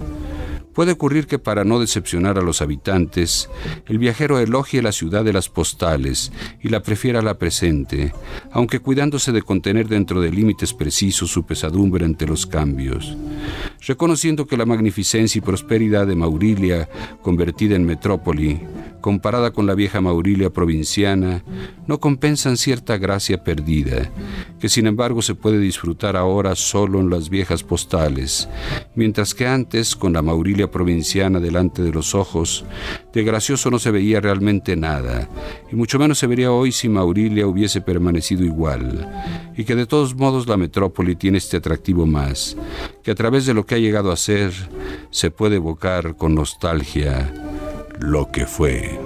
Puede 0.74 0.94
ocurrir 0.94 1.28
que 1.28 1.40
para 1.40 1.64
no 1.64 1.80
decepcionar 1.80 2.38
a 2.38 2.42
los 2.42 2.62
habitantes, 2.62 3.50
el 3.88 3.98
viajero 3.98 4.40
elogie 4.40 4.82
la 4.82 4.92
ciudad 4.92 5.26
de 5.26 5.34
las 5.34 5.50
postales 5.50 6.32
y 6.62 6.70
la 6.70 6.82
prefiera 6.82 7.20
a 7.20 7.24
la 7.24 7.38
presente, 7.38 8.14
aunque 8.52 8.80
cuidándose 8.80 9.32
de 9.32 9.42
contener 9.42 9.88
dentro 9.88 10.22
de 10.22 10.32
límites 10.32 10.74
precisos 10.74 11.30
su 11.30 11.46
pesadumbre 11.46 12.06
ante 12.06 12.26
los 12.26 12.46
cambios. 12.46 13.18
Reconociendo 13.86 14.48
que 14.48 14.58
la 14.58 14.66
magnificencia 14.66 15.40
y 15.40 15.42
prosperidad 15.42 16.08
de 16.08 16.16
Maurilia, 16.16 16.88
convertida 17.22 17.76
en 17.76 17.86
metrópoli, 17.86 18.62
comparada 19.02 19.52
con 19.52 19.68
la 19.68 19.76
vieja 19.76 20.00
Maurilia 20.00 20.52
provinciana, 20.52 21.44
no 21.88 22.00
compensan 22.00 22.56
cierta 22.56 22.98
gracia 22.98 23.44
perdida, 23.44 24.10
que 24.60 24.70
sin 24.70 24.88
embargo 24.88 25.22
se 25.22 25.36
puede 25.36 25.60
disfrutar 25.60 26.16
ahora 26.16 26.56
solo 26.56 27.00
en 27.00 27.10
las 27.10 27.30
viejas 27.30 27.64
postales, 27.64 28.48
mientras 28.96 29.34
que 29.34 29.48
antes, 29.48 29.96
con 29.96 30.14
la 30.14 30.22
Maurilia 30.22 30.72
provinciana 30.72 31.40
delante 31.40 31.82
de 31.82 31.92
los 31.92 32.16
ojos, 32.16 32.64
de 33.12 33.24
gracioso 33.24 33.70
no 33.70 33.80
se 33.80 33.92
veía 33.92 34.22
realmente 34.22 34.76
nada, 34.76 35.28
y 35.72 35.76
mucho 35.76 36.00
menos 36.00 36.20
se 36.20 36.28
vería 36.28 36.52
hoy 36.52 36.72
si 36.72 36.88
Maurilia 36.88 37.48
hubiese 37.48 37.82
permanecido 37.82 38.46
igual, 38.46 39.10
y 39.58 39.66
que 39.66 39.76
de 39.76 39.88
todos 39.88 40.16
modos 40.16 40.48
la 40.48 40.58
metrópoli 40.58 41.16
tiene 41.16 41.40
este 41.40 41.58
atractivo 41.58 42.06
más, 42.06 42.56
que 43.04 43.12
a 43.12 43.16
través 43.16 43.46
de 43.46 43.54
lo 43.54 43.66
que 43.66 43.76
ha 43.76 43.80
llegado 43.80 44.12
a 44.12 44.18
ser, 44.18 44.54
se 45.10 45.32
puede 45.32 45.56
evocar 45.58 46.16
con 46.16 46.36
nostalgia 46.36 47.41
lo 48.02 48.32
que 48.32 48.48
fue. 48.48 49.00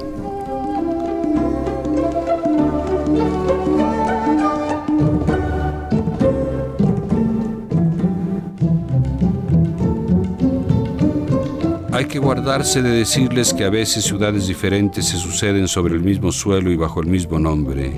Hay 11.92 12.06
que 12.06 12.20
guardarse 12.20 12.82
de 12.82 12.90
decirles 12.90 13.54
que 13.54 13.66
a 13.66 13.70
veces 13.70 14.06
ciudades 14.06 14.48
diferentes 14.48 15.06
se 15.06 15.18
suceden 15.18 15.68
sobre 15.68 15.96
el 15.96 16.02
mismo 16.02 16.32
suelo 16.32 16.72
y 16.72 16.78
bajo 16.78 17.02
el 17.02 17.08
mismo 17.08 17.38
nombre, 17.38 17.94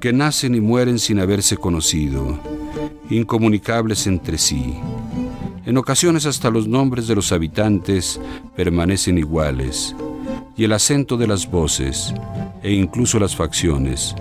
que 0.00 0.12
nacen 0.12 0.56
y 0.56 0.60
mueren 0.60 0.98
sin 0.98 1.20
haberse 1.20 1.56
conocido, 1.56 2.38
incomunicables 3.10 4.06
entre 4.08 4.38
sí 4.38 4.76
en 5.68 5.76
ocasiones 5.76 6.24
hasta 6.24 6.48
los 6.48 6.66
nombres 6.66 7.08
de 7.08 7.14
los 7.14 7.30
habitantes 7.30 8.18
permanecen 8.56 9.18
iguales, 9.18 9.94
y 10.56 10.64
el 10.64 10.72
acento 10.72 11.18
de 11.18 11.26
las 11.26 11.50
voces, 11.50 12.14
e 12.62 12.72
incluso 12.72 13.18
las 13.18 13.36
facciones. 13.36 14.14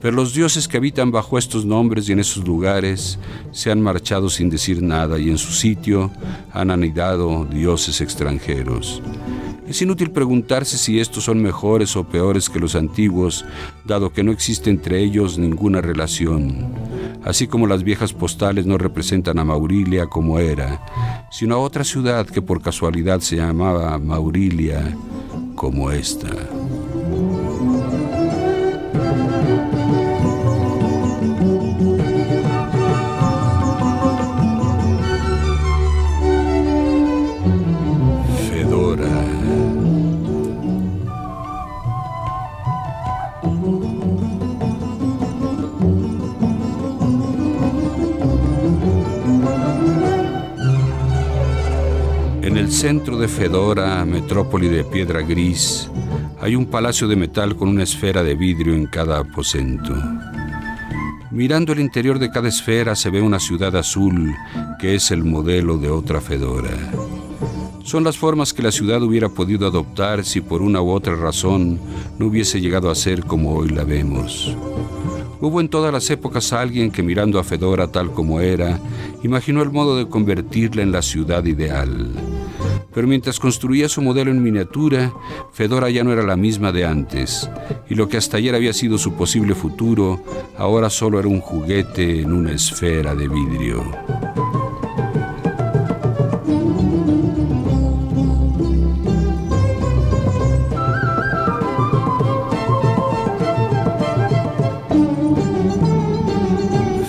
Pero 0.00 0.16
los 0.16 0.34
dioses 0.34 0.66
que 0.66 0.78
habitan 0.78 1.12
bajo 1.12 1.38
estos 1.38 1.64
nombres 1.64 2.08
y 2.08 2.12
en 2.12 2.18
esos 2.18 2.44
lugares 2.44 3.20
se 3.52 3.70
han 3.70 3.80
marchado 3.80 4.28
sin 4.28 4.50
decir 4.50 4.82
nada 4.82 5.16
y 5.20 5.30
en 5.30 5.38
su 5.38 5.52
sitio 5.52 6.10
han 6.52 6.72
anidado 6.72 7.44
dioses 7.44 8.00
extranjeros. 8.00 9.00
Es 9.70 9.80
inútil 9.82 10.10
preguntarse 10.10 10.76
si 10.76 10.98
estos 10.98 11.22
son 11.22 11.40
mejores 11.40 11.94
o 11.94 12.02
peores 12.02 12.50
que 12.50 12.58
los 12.58 12.74
antiguos, 12.74 13.44
dado 13.84 14.12
que 14.12 14.24
no 14.24 14.32
existe 14.32 14.68
entre 14.68 14.98
ellos 14.98 15.38
ninguna 15.38 15.80
relación. 15.80 16.74
Así 17.22 17.46
como 17.46 17.68
las 17.68 17.84
viejas 17.84 18.12
postales 18.12 18.66
no 18.66 18.78
representan 18.78 19.38
a 19.38 19.44
Maurilia 19.44 20.06
como 20.06 20.40
era, 20.40 20.84
sino 21.30 21.54
a 21.54 21.58
otra 21.58 21.84
ciudad 21.84 22.26
que 22.26 22.42
por 22.42 22.60
casualidad 22.60 23.20
se 23.20 23.36
llamaba 23.36 23.96
Maurilia 24.00 24.92
como 25.54 25.92
esta. 25.92 26.26
Centro 52.70 53.18
de 53.18 53.26
Fedora, 53.26 54.04
metrópoli 54.04 54.68
de 54.68 54.84
piedra 54.84 55.22
gris, 55.22 55.90
Hay 56.40 56.54
un 56.54 56.66
palacio 56.66 57.08
de 57.08 57.16
metal 57.16 57.56
con 57.56 57.68
una 57.68 57.82
esfera 57.82 58.22
de 58.22 58.34
vidrio 58.34 58.74
en 58.74 58.86
cada 58.86 59.18
aposento. 59.18 59.94
Mirando 61.30 61.72
el 61.72 61.80
interior 61.80 62.18
de 62.18 62.30
cada 62.30 62.48
esfera 62.48 62.94
se 62.94 63.10
ve 63.10 63.20
una 63.20 63.40
ciudad 63.40 63.76
azul 63.76 64.34
que 64.78 64.94
es 64.94 65.10
el 65.10 65.24
modelo 65.24 65.76
de 65.76 65.90
otra 65.90 66.20
Fedora. 66.20 66.70
Son 67.82 68.04
las 68.04 68.16
formas 68.16 68.54
que 68.54 68.62
la 68.62 68.72
ciudad 68.72 69.02
hubiera 69.02 69.28
podido 69.28 69.66
adoptar 69.66 70.24
si 70.24 70.40
por 70.40 70.62
una 70.62 70.80
u 70.80 70.90
otra 70.90 71.16
razón 71.16 71.78
no 72.18 72.26
hubiese 72.26 72.60
llegado 72.60 72.90
a 72.90 72.94
ser 72.94 73.24
como 73.24 73.54
hoy 73.54 73.68
la 73.68 73.84
vemos. 73.84 74.56
Hubo 75.40 75.60
en 75.60 75.68
todas 75.68 75.92
las 75.92 76.08
épocas 76.08 76.52
alguien 76.52 76.90
que 76.90 77.02
mirando 77.02 77.38
a 77.38 77.44
Fedora 77.44 77.88
tal 77.88 78.12
como 78.12 78.40
era, 78.40 78.78
imaginó 79.22 79.62
el 79.62 79.70
modo 79.70 79.96
de 79.96 80.08
convertirla 80.08 80.82
en 80.82 80.92
la 80.92 81.02
ciudad 81.02 81.44
ideal. 81.44 82.39
Pero 82.92 83.06
mientras 83.06 83.38
construía 83.38 83.88
su 83.88 84.02
modelo 84.02 84.30
en 84.30 84.42
miniatura, 84.42 85.12
Fedora 85.52 85.90
ya 85.90 86.04
no 86.04 86.12
era 86.12 86.22
la 86.22 86.36
misma 86.36 86.72
de 86.72 86.84
antes, 86.84 87.48
y 87.88 87.94
lo 87.94 88.08
que 88.08 88.16
hasta 88.16 88.36
ayer 88.36 88.54
había 88.54 88.72
sido 88.72 88.98
su 88.98 89.14
posible 89.14 89.54
futuro, 89.54 90.22
ahora 90.56 90.90
solo 90.90 91.18
era 91.18 91.28
un 91.28 91.40
juguete 91.40 92.20
en 92.20 92.32
una 92.32 92.52
esfera 92.52 93.14
de 93.14 93.28
vidrio. 93.28 93.84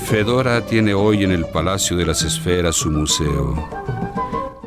Fedora 0.06 0.64
tiene 0.66 0.94
hoy 0.94 1.24
en 1.24 1.32
el 1.32 1.46
Palacio 1.46 1.98
de 1.98 2.06
las 2.06 2.22
Esferas 2.22 2.76
su 2.76 2.92
museo. 2.92 3.81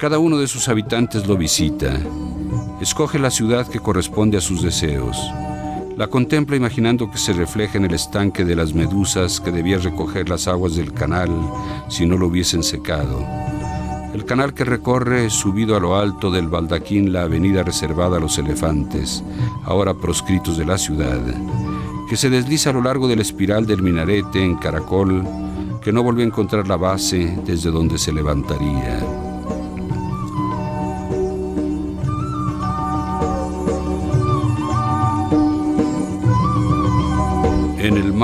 Cada 0.05 0.19
uno 0.19 0.37
de 0.37 0.49
sus 0.49 0.69
habitantes 0.69 1.27
lo 1.27 1.35
visita. 1.35 1.99
Escoge 2.79 3.19
la 3.19 3.31
ciudad 3.31 3.67
que 3.67 3.81
corresponde 3.81 4.37
a 4.37 4.43
sus 4.43 4.61
deseos. 4.61 5.17
La 5.97 6.09
contempla 6.09 6.57
imaginando 6.57 7.11
que 7.11 7.17
se 7.17 7.33
refleja 7.33 7.79
en 7.79 7.87
el 7.87 7.95
estanque 7.95 8.45
de 8.45 8.55
las 8.55 8.75
medusas 8.75 9.41
que 9.41 9.51
debía 9.51 9.79
recoger 9.79 10.29
las 10.29 10.47
aguas 10.47 10.77
del 10.77 10.93
canal 10.93 11.31
si 11.89 12.05
no 12.05 12.19
lo 12.19 12.27
hubiesen 12.27 12.63
secado. 12.63 13.27
El 14.13 14.27
canal 14.27 14.53
que 14.53 14.67
recorre, 14.67 15.31
subido 15.31 15.75
a 15.75 15.81
lo 15.81 15.97
alto 15.97 16.31
del 16.31 16.49
baldaquín, 16.49 17.11
la 17.11 17.23
avenida 17.23 17.63
reservada 17.63 18.19
a 18.19 18.21
los 18.21 18.37
elefantes, 18.37 19.25
ahora 19.65 19.95
proscritos 19.95 20.59
de 20.59 20.67
la 20.67 20.77
ciudad, 20.77 21.23
que 22.11 22.19
se 22.19 22.29
desliza 22.29 22.69
a 22.69 22.75
lo 22.75 22.83
largo 22.83 23.09
del 23.09 23.21
espiral 23.21 23.65
del 23.65 23.81
minarete 23.81 24.45
en 24.45 24.57
caracol, 24.57 25.27
que 25.83 25.93
no 25.93 26.03
volvió 26.03 26.25
a 26.25 26.29
encontrar 26.29 26.69
la 26.69 26.77
base 26.77 27.39
desde 27.47 27.71
donde 27.71 27.97
se 27.97 28.13
levantaría. 28.13 29.24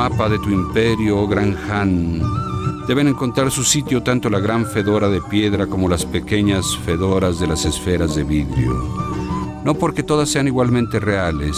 Mapa 0.00 0.30
de 0.30 0.38
tu 0.38 0.48
imperio, 0.48 1.18
oh 1.18 1.28
gran 1.28 1.54
Han, 1.70 2.22
deben 2.88 3.06
encontrar 3.06 3.50
su 3.50 3.62
sitio 3.62 4.02
tanto 4.02 4.30
la 4.30 4.40
gran 4.40 4.64
fedora 4.64 5.10
de 5.10 5.20
piedra 5.20 5.66
como 5.66 5.90
las 5.90 6.06
pequeñas 6.06 6.64
fedoras 6.86 7.38
de 7.38 7.46
las 7.46 7.66
esferas 7.66 8.14
de 8.14 8.24
vidrio. 8.24 8.82
No 9.62 9.74
porque 9.74 10.02
todas 10.02 10.30
sean 10.30 10.46
igualmente 10.46 11.00
reales, 11.00 11.54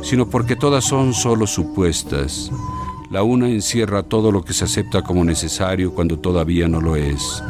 sino 0.00 0.28
porque 0.28 0.54
todas 0.54 0.84
son 0.84 1.12
solo 1.12 1.48
supuestas. 1.48 2.52
La 3.10 3.24
una 3.24 3.48
encierra 3.48 4.04
todo 4.04 4.30
lo 4.30 4.44
que 4.44 4.52
se 4.52 4.62
acepta 4.62 5.02
como 5.02 5.24
necesario 5.24 5.92
cuando 5.92 6.20
todavía 6.20 6.68
no 6.68 6.80
lo 6.80 6.94
es. 6.94 7.42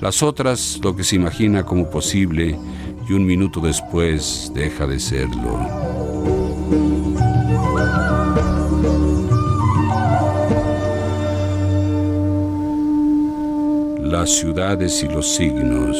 Las 0.00 0.22
otras 0.22 0.80
lo 0.82 0.96
que 0.96 1.04
se 1.04 1.16
imagina 1.16 1.64
como 1.64 1.90
posible 1.90 2.58
y 3.06 3.12
un 3.12 3.26
minuto 3.26 3.60
después 3.60 4.50
deja 4.54 4.86
de 4.86 4.98
serlo. 4.98 5.58
Las 14.10 14.30
ciudades 14.30 15.02
y 15.02 15.08
los 15.08 15.34
signos. 15.34 15.96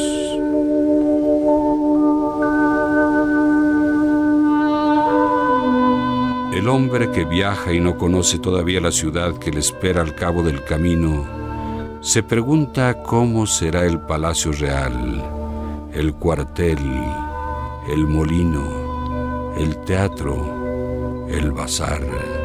El 6.54 6.68
hombre 6.68 7.10
que 7.10 7.24
viaja 7.24 7.72
y 7.72 7.80
no 7.80 7.98
conoce 7.98 8.38
todavía 8.38 8.80
la 8.80 8.92
ciudad 8.92 9.36
que 9.36 9.50
le 9.50 9.60
espera 9.60 10.00
al 10.00 10.14
cabo 10.14 10.42
del 10.42 10.64
camino, 10.64 11.26
se 12.00 12.22
pregunta 12.22 13.02
cómo 13.02 13.46
será 13.46 13.84
el 13.84 14.00
palacio 14.00 14.52
real, 14.52 15.22
el 15.92 16.14
cuartel, 16.14 16.78
el 17.92 18.06
molino, 18.06 19.54
el 19.56 19.76
teatro, 19.84 21.26
el 21.28 21.52
bazar. 21.52 22.37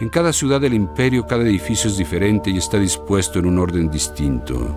En 0.00 0.08
cada 0.08 0.32
ciudad 0.32 0.62
del 0.62 0.72
imperio 0.72 1.26
cada 1.26 1.42
edificio 1.42 1.90
es 1.90 1.98
diferente 1.98 2.48
y 2.48 2.56
está 2.56 2.78
dispuesto 2.78 3.38
en 3.38 3.44
un 3.44 3.58
orden 3.58 3.90
distinto. 3.90 4.74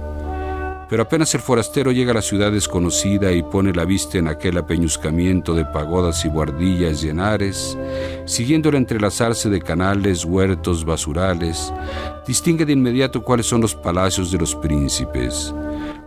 Pero 0.89 1.03
apenas 1.03 1.33
el 1.33 1.39
forastero 1.39 1.93
llega 1.93 2.11
a 2.11 2.15
la 2.15 2.21
ciudad 2.21 2.51
desconocida 2.51 3.31
y 3.31 3.41
pone 3.41 3.71
la 3.71 3.85
vista 3.85 4.17
en 4.17 4.27
aquel 4.27 4.57
apeñuzcamiento 4.57 5.53
de 5.53 5.63
pagodas 5.63 6.25
y 6.25 6.27
guardillas 6.27 7.05
y 7.05 7.09
enares, 7.09 7.77
siguiendo 8.25 8.67
el 8.67 8.75
entrelazarse 8.75 9.49
de 9.49 9.61
canales, 9.61 10.25
huertos, 10.25 10.83
basurales, 10.83 11.71
distingue 12.27 12.65
de 12.65 12.73
inmediato 12.73 13.23
cuáles 13.23 13.45
son 13.45 13.61
los 13.61 13.75
palacios 13.75 14.29
de 14.29 14.39
los 14.39 14.53
príncipes, 14.55 15.55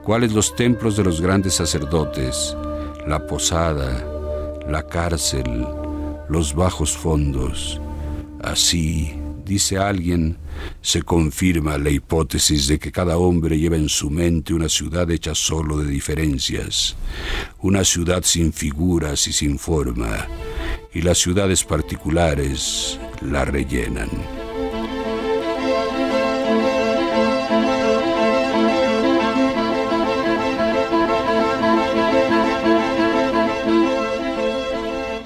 cuáles 0.05 0.35
los 0.35 0.55
templos 0.55 0.94
de 0.94 1.05
los 1.05 1.22
grandes 1.22 1.55
sacerdotes, 1.55 2.55
la 3.07 3.26
posada, 3.26 4.07
la 4.68 4.83
cárcel, 4.83 5.66
los 6.29 6.55
bajos 6.55 6.94
fondos, 6.94 7.81
Así, 8.47 9.13
dice 9.45 9.77
alguien, 9.77 10.37
se 10.81 11.03
confirma 11.03 11.79
la 11.79 11.91
hipótesis 11.91 12.69
de 12.69 12.79
que 12.79 12.93
cada 12.93 13.19
hombre 13.19 13.59
lleva 13.59 13.75
en 13.75 13.89
su 13.89 14.09
mente 14.09 14.55
una 14.55 14.69
ciudad 14.69 15.11
hecha 15.11 15.35
solo 15.35 15.79
de 15.79 15.91
diferencias, 15.91 16.95
una 17.59 17.83
ciudad 17.83 18.23
sin 18.23 18.53
figuras 18.53 19.27
y 19.27 19.33
sin 19.33 19.59
forma, 19.59 20.29
y 20.95 21.03
las 21.03 21.19
ciudades 21.19 21.65
particulares 21.65 23.01
la 23.21 23.45
rellenan. 23.45 24.11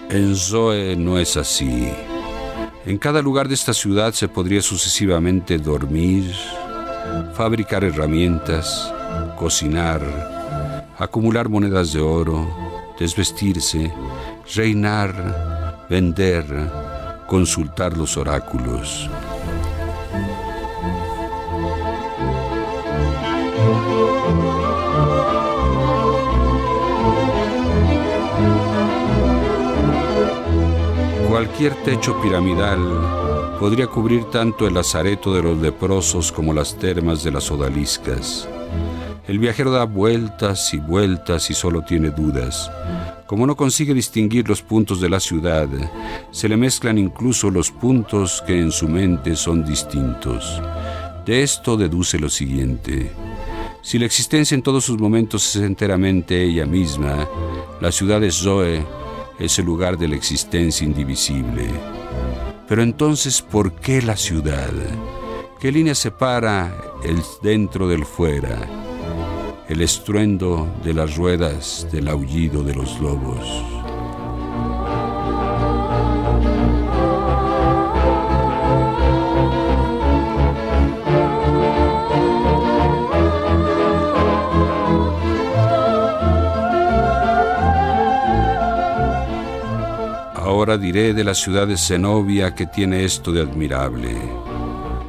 En 0.08 0.34
Zoe 0.34 0.96
no 0.96 1.18
es 1.18 1.36
así. 1.36 1.92
En 2.90 2.98
cada 2.98 3.22
lugar 3.22 3.46
de 3.46 3.54
esta 3.54 3.72
ciudad 3.72 4.12
se 4.14 4.26
podría 4.26 4.60
sucesivamente 4.60 5.58
dormir, 5.58 6.34
fabricar 7.34 7.84
herramientas, 7.84 8.92
cocinar, 9.38 10.02
acumular 10.98 11.48
monedas 11.48 11.92
de 11.92 12.00
oro, 12.00 12.52
desvestirse, 12.98 13.94
reinar, 14.56 15.86
vender, 15.88 16.44
consultar 17.28 17.96
los 17.96 18.16
oráculos. 18.16 19.08
Cualquier 31.40 31.74
techo 31.76 32.20
piramidal 32.20 33.56
podría 33.58 33.86
cubrir 33.86 34.24
tanto 34.24 34.66
el 34.66 34.74
lazareto 34.74 35.32
de 35.32 35.42
los 35.42 35.56
leprosos 35.56 36.30
como 36.30 36.52
las 36.52 36.76
termas 36.76 37.24
de 37.24 37.30
las 37.30 37.50
odaliscas. 37.50 38.46
El 39.26 39.38
viajero 39.38 39.70
da 39.70 39.84
vueltas 39.84 40.74
y 40.74 40.76
vueltas 40.76 41.48
y 41.48 41.54
solo 41.54 41.80
tiene 41.80 42.10
dudas. 42.10 42.70
Como 43.26 43.46
no 43.46 43.56
consigue 43.56 43.94
distinguir 43.94 44.46
los 44.50 44.60
puntos 44.60 45.00
de 45.00 45.08
la 45.08 45.18
ciudad, 45.18 45.66
se 46.30 46.46
le 46.46 46.58
mezclan 46.58 46.98
incluso 46.98 47.50
los 47.50 47.70
puntos 47.70 48.44
que 48.46 48.60
en 48.60 48.70
su 48.70 48.86
mente 48.86 49.34
son 49.34 49.64
distintos. 49.64 50.60
De 51.24 51.42
esto 51.42 51.78
deduce 51.78 52.18
lo 52.18 52.28
siguiente. 52.28 53.12
Si 53.80 53.98
la 53.98 54.04
existencia 54.04 54.54
en 54.54 54.60
todos 54.60 54.84
sus 54.84 54.98
momentos 54.98 55.56
es 55.56 55.62
enteramente 55.62 56.44
ella 56.44 56.66
misma, 56.66 57.26
la 57.80 57.90
ciudad 57.90 58.22
es 58.22 58.34
Zoe 58.34 58.99
es 59.40 59.58
el 59.58 59.64
lugar 59.64 59.96
de 59.96 60.06
la 60.06 60.16
existencia 60.16 60.84
indivisible. 60.84 61.66
Pero 62.68 62.82
entonces, 62.82 63.42
¿por 63.42 63.72
qué 63.72 64.02
la 64.02 64.16
ciudad? 64.16 64.70
¿Qué 65.58 65.72
línea 65.72 65.94
separa 65.94 66.72
el 67.02 67.20
dentro 67.42 67.88
del 67.88 68.04
fuera? 68.04 68.58
El 69.68 69.80
estruendo 69.80 70.72
de 70.84 70.94
las 70.94 71.16
ruedas 71.16 71.88
del 71.90 72.08
aullido 72.08 72.62
de 72.62 72.74
los 72.74 73.00
lobos. 73.00 73.79
Ahora 90.60 90.76
diré 90.76 91.14
de 91.14 91.24
la 91.24 91.32
ciudad 91.32 91.66
de 91.66 91.78
Zenobia 91.78 92.54
que 92.54 92.66
tiene 92.66 93.06
esto 93.06 93.32
de 93.32 93.40
admirable. 93.40 94.14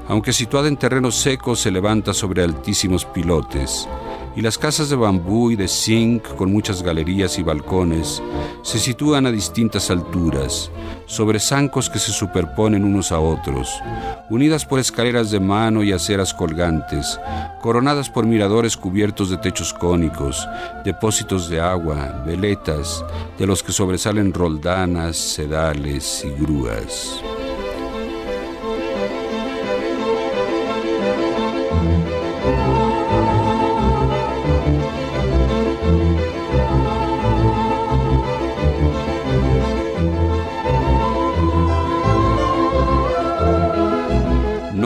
Aunque 0.07 0.31
situada 0.31 0.69
en 0.69 0.77
terrenos 0.77 1.17
secos, 1.17 1.59
se 1.59 1.71
levanta 1.71 2.13
sobre 2.13 2.41
altísimos 2.41 3.03
pilotes 3.03 3.85
y 4.35 4.41
las 4.41 4.57
casas 4.57 4.89
de 4.89 4.95
bambú 4.95 5.51
y 5.51 5.55
de 5.55 5.67
zinc 5.67 6.35
con 6.35 6.51
muchas 6.51 6.83
galerías 6.83 7.37
y 7.37 7.43
balcones 7.43 8.21
se 8.61 8.79
sitúan 8.79 9.25
a 9.25 9.31
distintas 9.31 9.91
alturas, 9.91 10.71
sobre 11.05 11.39
zancos 11.39 11.89
que 11.89 11.99
se 11.99 12.11
superponen 12.11 12.85
unos 12.85 13.11
a 13.11 13.19
otros, 13.19 13.69
unidas 14.29 14.65
por 14.65 14.79
escaleras 14.79 15.31
de 15.31 15.39
mano 15.39 15.83
y 15.83 15.91
aceras 15.91 16.33
colgantes, 16.33 17.19
coronadas 17.61 18.09
por 18.09 18.25
miradores 18.25 18.77
cubiertos 18.77 19.29
de 19.29 19.37
techos 19.37 19.73
cónicos, 19.73 20.47
depósitos 20.85 21.49
de 21.49 21.59
agua, 21.59 22.23
veletas, 22.25 23.03
de 23.37 23.47
los 23.47 23.63
que 23.63 23.71
sobresalen 23.71 24.33
roldanas, 24.33 25.17
sedales 25.17 26.23
y 26.25 26.29
grúas. 26.41 27.21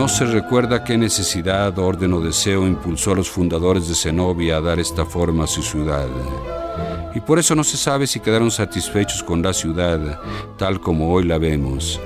No 0.05 0.09
se 0.09 0.25
recuerda 0.25 0.83
qué 0.83 0.99
necesidad, 0.99 1.79
orden 1.79 2.13
o 2.13 2.21
deseo 2.21 2.67
impulsó 2.67 3.13
a 3.13 3.15
los 3.15 3.27
fundadores 3.27 3.87
de 3.87 3.95
Zenobia 3.95 4.57
a 4.57 4.61
dar 4.61 4.79
esta 4.79 5.03
forma 5.03 5.45
a 5.45 5.47
su 5.47 5.63
ciudad. 5.63 6.07
Y 7.15 7.19
por 7.21 7.39
eso 7.39 7.55
no 7.55 7.63
se 7.63 7.75
sabe 7.75 8.05
si 8.05 8.19
quedaron 8.19 8.51
satisfechos 8.51 9.23
con 9.23 9.41
la 9.41 9.51
ciudad 9.51 10.21
tal 10.59 10.79
como 10.79 11.11
hoy 11.11 11.23
la 11.23 11.39
vemos, 11.39 11.99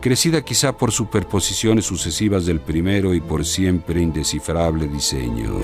crecida 0.00 0.42
quizá 0.42 0.74
por 0.74 0.92
superposiciones 0.92 1.84
sucesivas 1.84 2.46
del 2.46 2.58
primero 2.58 3.12
y 3.12 3.20
por 3.20 3.44
siempre 3.44 4.00
indescifrable 4.00 4.88
diseño. 4.88 5.60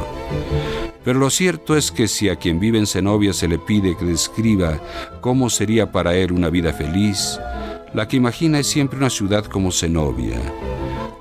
Pero 1.03 1.19
lo 1.19 1.31
cierto 1.31 1.75
es 1.75 1.91
que 1.91 2.07
si 2.07 2.29
a 2.29 2.37
quien 2.37 2.61
vive 2.61 2.77
en 2.77 2.87
Zenobia 2.87 3.33
se 3.33 3.49
le 3.49 3.59
pide 3.59 3.97
que 3.97 4.05
describa 4.05 4.79
cómo 5.23 5.49
sería 5.49 5.91
para 5.91 6.15
él 6.15 6.33
una 6.33 6.51
vida 6.51 6.75
feliz, 6.75 7.41
la 7.95 8.07
que 8.07 8.19
imagina 8.19 8.59
es 8.59 8.67
siempre 8.67 8.99
una 8.99 9.09
ciudad 9.09 9.47
como 9.47 9.73
Zenobia 9.73 10.39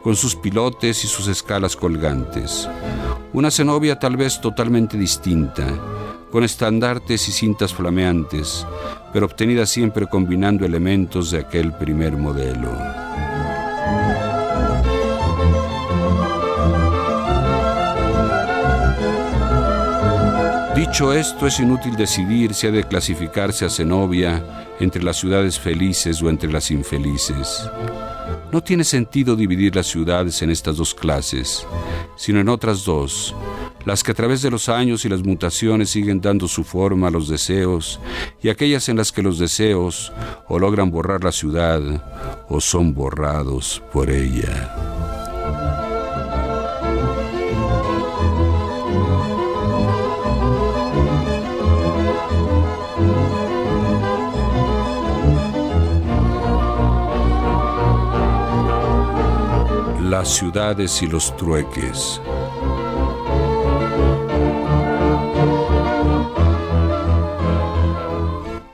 con 0.03 0.15
sus 0.15 0.35
pilotes 0.35 1.03
y 1.03 1.07
sus 1.07 1.27
escalas 1.27 1.75
colgantes. 1.75 2.67
Una 3.33 3.51
cenobia 3.51 3.99
tal 3.99 4.17
vez 4.17 4.39
totalmente 4.39 4.97
distinta, 4.97 5.65
con 6.31 6.43
estandartes 6.43 7.27
y 7.29 7.31
cintas 7.31 7.73
flameantes, 7.73 8.65
pero 9.13 9.25
obtenida 9.25 9.65
siempre 9.65 10.07
combinando 10.07 10.65
elementos 10.65 11.31
de 11.31 11.39
aquel 11.39 11.73
primer 11.73 12.17
modelo. 12.17 12.71
Dicho 20.75 21.11
esto, 21.11 21.47
es 21.47 21.59
inútil 21.59 21.95
decidir 21.95 22.53
si 22.53 22.67
ha 22.67 22.71
de 22.71 22.83
clasificarse 22.83 23.65
a 23.65 23.69
Zenobia 23.69 24.43
entre 24.79 25.01
las 25.01 25.17
ciudades 25.17 25.59
felices 25.59 26.21
o 26.21 26.29
entre 26.29 26.51
las 26.51 26.69
infelices. 26.69 27.67
No 28.51 28.63
tiene 28.63 28.83
sentido 28.83 29.35
dividir 29.35 29.75
las 29.75 29.87
ciudades 29.87 30.41
en 30.41 30.49
estas 30.49 30.77
dos 30.77 30.93
clases, 30.93 31.65
sino 32.15 32.39
en 32.39 32.47
otras 32.47 32.85
dos, 32.85 33.35
las 33.85 34.03
que 34.03 34.11
a 34.11 34.15
través 34.15 34.41
de 34.41 34.49
los 34.49 34.69
años 34.69 35.03
y 35.03 35.09
las 35.09 35.23
mutaciones 35.23 35.89
siguen 35.89 36.21
dando 36.21 36.47
su 36.47 36.63
forma 36.63 37.07
a 37.07 37.11
los 37.11 37.27
deseos, 37.27 37.99
y 38.41 38.49
aquellas 38.49 38.87
en 38.87 38.97
las 38.97 39.11
que 39.11 39.21
los 39.21 39.37
deseos 39.37 40.13
o 40.47 40.59
logran 40.59 40.91
borrar 40.91 41.23
la 41.23 41.31
ciudad 41.31 41.81
o 42.47 42.61
son 42.61 42.93
borrados 42.93 43.83
por 43.91 44.09
ella. 44.09 44.96
Las 60.09 60.29
ciudades 60.29 61.01
y 61.01 61.07
los 61.07 61.35
trueques. 61.35 62.21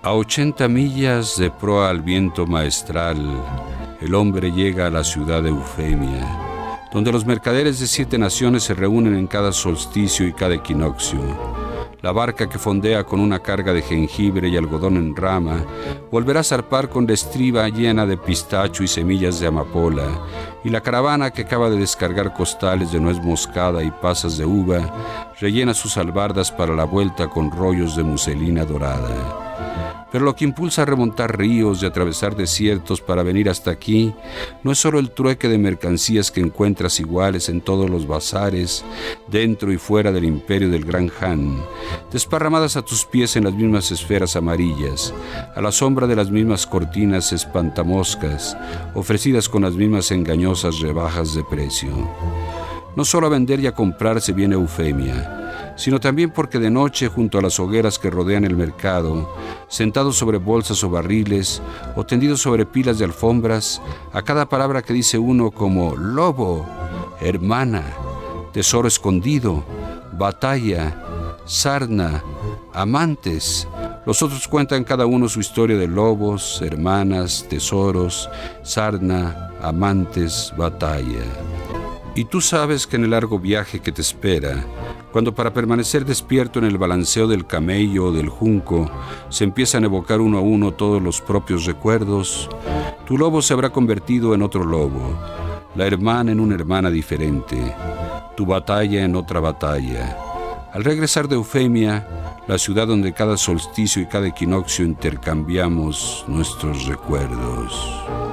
A 0.04 0.14
80 0.14 0.68
millas 0.68 1.38
de 1.38 1.50
proa 1.50 1.90
al 1.90 2.02
viento 2.02 2.46
maestral, 2.46 3.18
el 4.00 4.14
hombre 4.14 4.52
llega 4.52 4.88
a 4.88 4.92
la 4.92 5.04
ciudad 5.04 5.42
de 5.42 5.50
Eufemia, 5.50 6.88
donde 6.92 7.12
los 7.12 7.26
mercaderes 7.26 7.80
de 7.80 7.88
siete 7.88 8.20
naciones 8.20 8.64
se 8.64 8.76
reúnen 8.76 9.16
en 9.16 9.26
cada 9.26 9.52
solsticio 9.52 10.28
y 10.28 10.34
cada 10.34 10.54
equinoccio 10.54 11.53
la 12.04 12.12
barca 12.12 12.50
que 12.50 12.60
fondea 12.60 13.06
con 13.06 13.22
una 13.22 13.40
carga 13.40 13.72
de 13.72 13.82
jengibre 13.82 14.50
y 14.50 14.58
algodón 14.58 14.98
en 14.98 15.16
rama 15.16 15.64
volverá 16.12 16.42
a 16.42 16.44
zarpar 16.44 16.90
con 16.90 17.08
la 17.08 17.14
estriba 17.14 17.70
llena 17.70 18.06
de 18.06 18.18
pistacho 18.18 18.84
y 18.84 18.90
semillas 18.90 19.40
de 19.40 19.48
amapola, 19.48 20.04
y 20.66 20.70
la 20.70 20.82
caravana 20.82 21.32
que 21.32 21.44
acaba 21.44 21.70
de 21.70 21.78
descargar 21.78 22.34
costales 22.34 22.92
de 22.92 23.00
nuez 23.00 23.22
moscada 23.22 23.82
y 23.84 23.90
pasas 23.90 24.38
de 24.38 24.44
uva 24.46 25.34
rellena 25.40 25.74
sus 25.74 25.96
albardas 25.96 26.52
para 26.52 26.76
la 26.76 26.84
vuelta 26.84 27.30
con 27.30 27.50
rollos 27.50 27.96
de 27.96 28.04
muselina 28.04 28.66
dorada. 28.66 29.53
Pero 30.14 30.26
lo 30.26 30.36
que 30.36 30.46
impulsa 30.46 30.84
a 30.84 30.86
remontar 30.86 31.40
ríos 31.40 31.82
y 31.82 31.88
atravesar 31.88 32.36
desiertos 32.36 33.02
para 33.02 33.24
venir 33.24 33.50
hasta 33.50 33.72
aquí 33.72 34.14
no 34.62 34.72
es 34.72 34.78
solo 34.78 35.00
el 35.00 35.10
trueque 35.10 35.50
de 35.50 35.58
mercancías 35.58 36.30
que 36.30 36.40
encuentras 36.40 37.00
iguales 37.00 37.50
en 37.50 37.62
todos 37.62 37.90
los 37.90 38.06
bazares, 38.06 38.86
dentro 39.28 39.74
y 39.74 39.78
fuera 39.78 40.12
del 40.12 40.26
imperio 40.26 40.70
del 40.70 40.86
gran 40.86 41.12
Han, 41.20 41.58
desparramadas 42.12 42.78
a 42.78 42.84
tus 42.84 43.06
pies 43.06 43.36
en 43.38 43.46
las 43.46 43.56
mismas 43.56 43.92
esferas 43.92 44.36
amarillas, 44.36 45.12
a 45.56 45.62
la 45.62 45.72
sombra 45.72 46.06
de 46.06 46.16
las 46.16 46.30
mismas 46.30 46.68
cortinas 46.68 47.34
espantamoscas, 47.34 48.56
ofrecidas 48.94 49.50
con 49.50 49.64
las 49.64 49.74
mismas 49.74 50.12
engañosas 50.12 50.80
rebajas 50.80 51.34
de 51.34 51.44
precio. 51.44 51.92
No 52.96 53.04
solo 53.04 53.26
a 53.26 53.32
vender 53.32 53.60
y 53.62 53.66
a 53.66 53.74
comprar 53.74 54.22
se 54.22 54.34
viene 54.34 54.54
Eufemia, 54.54 55.43
sino 55.76 56.00
también 56.00 56.32
porque 56.32 56.60
de 56.60 56.70
noche 56.70 57.08
junto 57.08 57.38
a 57.38 57.42
las 57.42 57.60
hogueras 57.60 58.00
que 58.00 58.10
rodean 58.10 58.46
el 58.46 58.56
mercado, 58.56 59.34
sentados 59.68 60.18
sobre 60.18 60.38
bolsas 60.38 60.84
o 60.84 60.90
barriles 60.90 61.62
o 61.96 62.06
tendidos 62.06 62.42
sobre 62.42 62.66
pilas 62.66 63.00
de 63.00 63.06
alfombras, 63.06 63.82
a 64.12 64.22
cada 64.22 64.48
palabra 64.48 64.82
que 64.82 64.94
dice 64.94 65.18
uno 65.18 65.52
como 65.52 65.96
lobo, 65.96 66.66
hermana, 67.22 67.84
tesoro 68.52 68.88
escondido, 68.88 69.64
batalla, 70.14 70.96
sarna, 71.46 72.24
amantes, 72.74 73.68
los 74.06 74.22
otros 74.22 74.50
cuentan 74.50 74.84
cada 74.84 75.06
uno 75.06 75.30
su 75.30 75.40
historia 75.40 75.78
de 75.78 75.88
lobos, 75.88 76.62
hermanas, 76.62 77.46
tesoros, 77.50 78.30
sarna, 78.62 79.52
amantes, 79.62 80.54
batalla. 80.58 81.24
Y 82.14 82.26
tú 82.26 82.42
sabes 82.42 82.86
que 82.86 82.98
en 82.98 83.06
el 83.06 83.12
largo 83.12 83.40
viaje 83.40 83.80
que 83.80 83.94
te 83.94 84.02
espera, 84.02 84.66
cuando 85.14 85.36
para 85.36 85.54
permanecer 85.54 86.06
despierto 86.06 86.58
en 86.58 86.66
el 86.66 86.80
balanceo 86.80 87.28
del 87.28 87.46
camello 87.46 88.08
o 88.08 88.12
del 88.12 88.30
junco 88.30 88.90
se 89.30 89.44
empiezan 89.44 89.84
a 89.84 89.86
evocar 89.86 90.20
uno 90.20 90.40
a 90.40 90.42
uno 90.42 90.74
todos 90.74 91.04
los 91.04 91.22
propios 91.22 91.66
recuerdos, 91.66 92.50
tu 93.06 93.16
lobo 93.20 93.44
se 93.44 93.54
habrá 93.54 93.70
convertido 93.70 94.34
en 94.34 94.42
otro 94.42 94.66
lobo, 94.66 95.16
la 95.76 95.86
hermana 95.86 96.32
en 96.32 96.40
una 96.40 96.56
hermana 96.56 96.90
diferente, 96.90 97.76
tu 98.36 98.48
batalla 98.48 99.06
en 99.06 99.16
otra 99.16 99.40
batalla. 99.40 100.18
Al 100.74 100.84
regresar 100.84 101.28
de 101.28 101.36
Eufemia, 101.36 102.08
la 102.48 102.58
ciudad 102.58 102.88
donde 102.88 103.14
cada 103.14 103.38
solsticio 103.38 104.02
y 104.02 104.08
cada 104.08 104.28
equinoccio 104.28 104.84
intercambiamos 104.84 106.26
nuestros 106.28 106.88
recuerdos. 106.88 108.33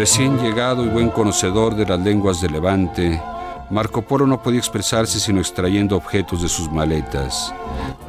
Recién 0.00 0.38
llegado 0.38 0.82
y 0.86 0.88
buen 0.88 1.10
conocedor 1.10 1.76
de 1.76 1.84
las 1.84 2.00
lenguas 2.00 2.40
de 2.40 2.48
Levante, 2.48 3.20
Marco 3.68 4.00
Polo 4.00 4.26
no 4.26 4.42
podía 4.42 4.58
expresarse 4.58 5.20
sino 5.20 5.40
extrayendo 5.40 5.94
objetos 5.94 6.40
de 6.40 6.48
sus 6.48 6.72
maletas, 6.72 7.54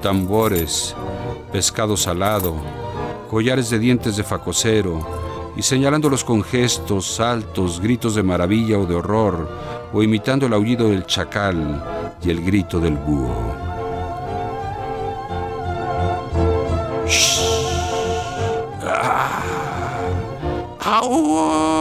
tambores, 0.01 0.95
pescado 1.51 1.97
salado, 1.97 2.55
collares 3.29 3.69
de 3.69 3.77
dientes 3.77 4.15
de 4.15 4.23
facocero, 4.23 5.05
y 5.57 5.63
señalándolos 5.63 6.23
con 6.23 6.45
gestos, 6.45 7.07
saltos, 7.07 7.81
gritos 7.81 8.15
de 8.15 8.23
maravilla 8.23 8.79
o 8.79 8.85
de 8.85 8.95
horror, 8.95 9.49
o 9.91 10.01
imitando 10.01 10.45
el 10.45 10.53
aullido 10.53 10.87
del 10.87 11.05
chacal 11.05 11.83
y 12.23 12.29
el 12.29 12.41
grito 12.41 12.79
del 12.79 12.95
búho. 12.95 13.71
no 21.01 21.80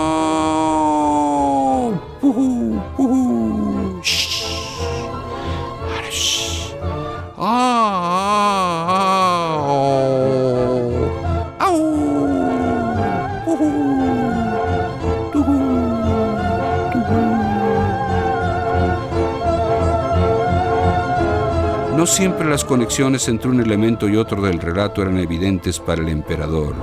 siempre 22.20 22.46
las 22.46 22.66
conexiones 22.66 23.28
entre 23.28 23.48
un 23.48 23.62
elemento 23.62 24.06
y 24.06 24.16
otro 24.16 24.42
del 24.42 24.60
relato 24.60 25.00
eran 25.00 25.16
evidentes 25.16 25.80
para 25.80 26.02
el 26.02 26.08
emperador. 26.10 26.74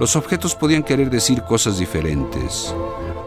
Los 0.00 0.16
objetos 0.16 0.54
podían 0.54 0.82
querer 0.82 1.10
decir 1.10 1.42
cosas 1.42 1.78
diferentes. 1.78 2.74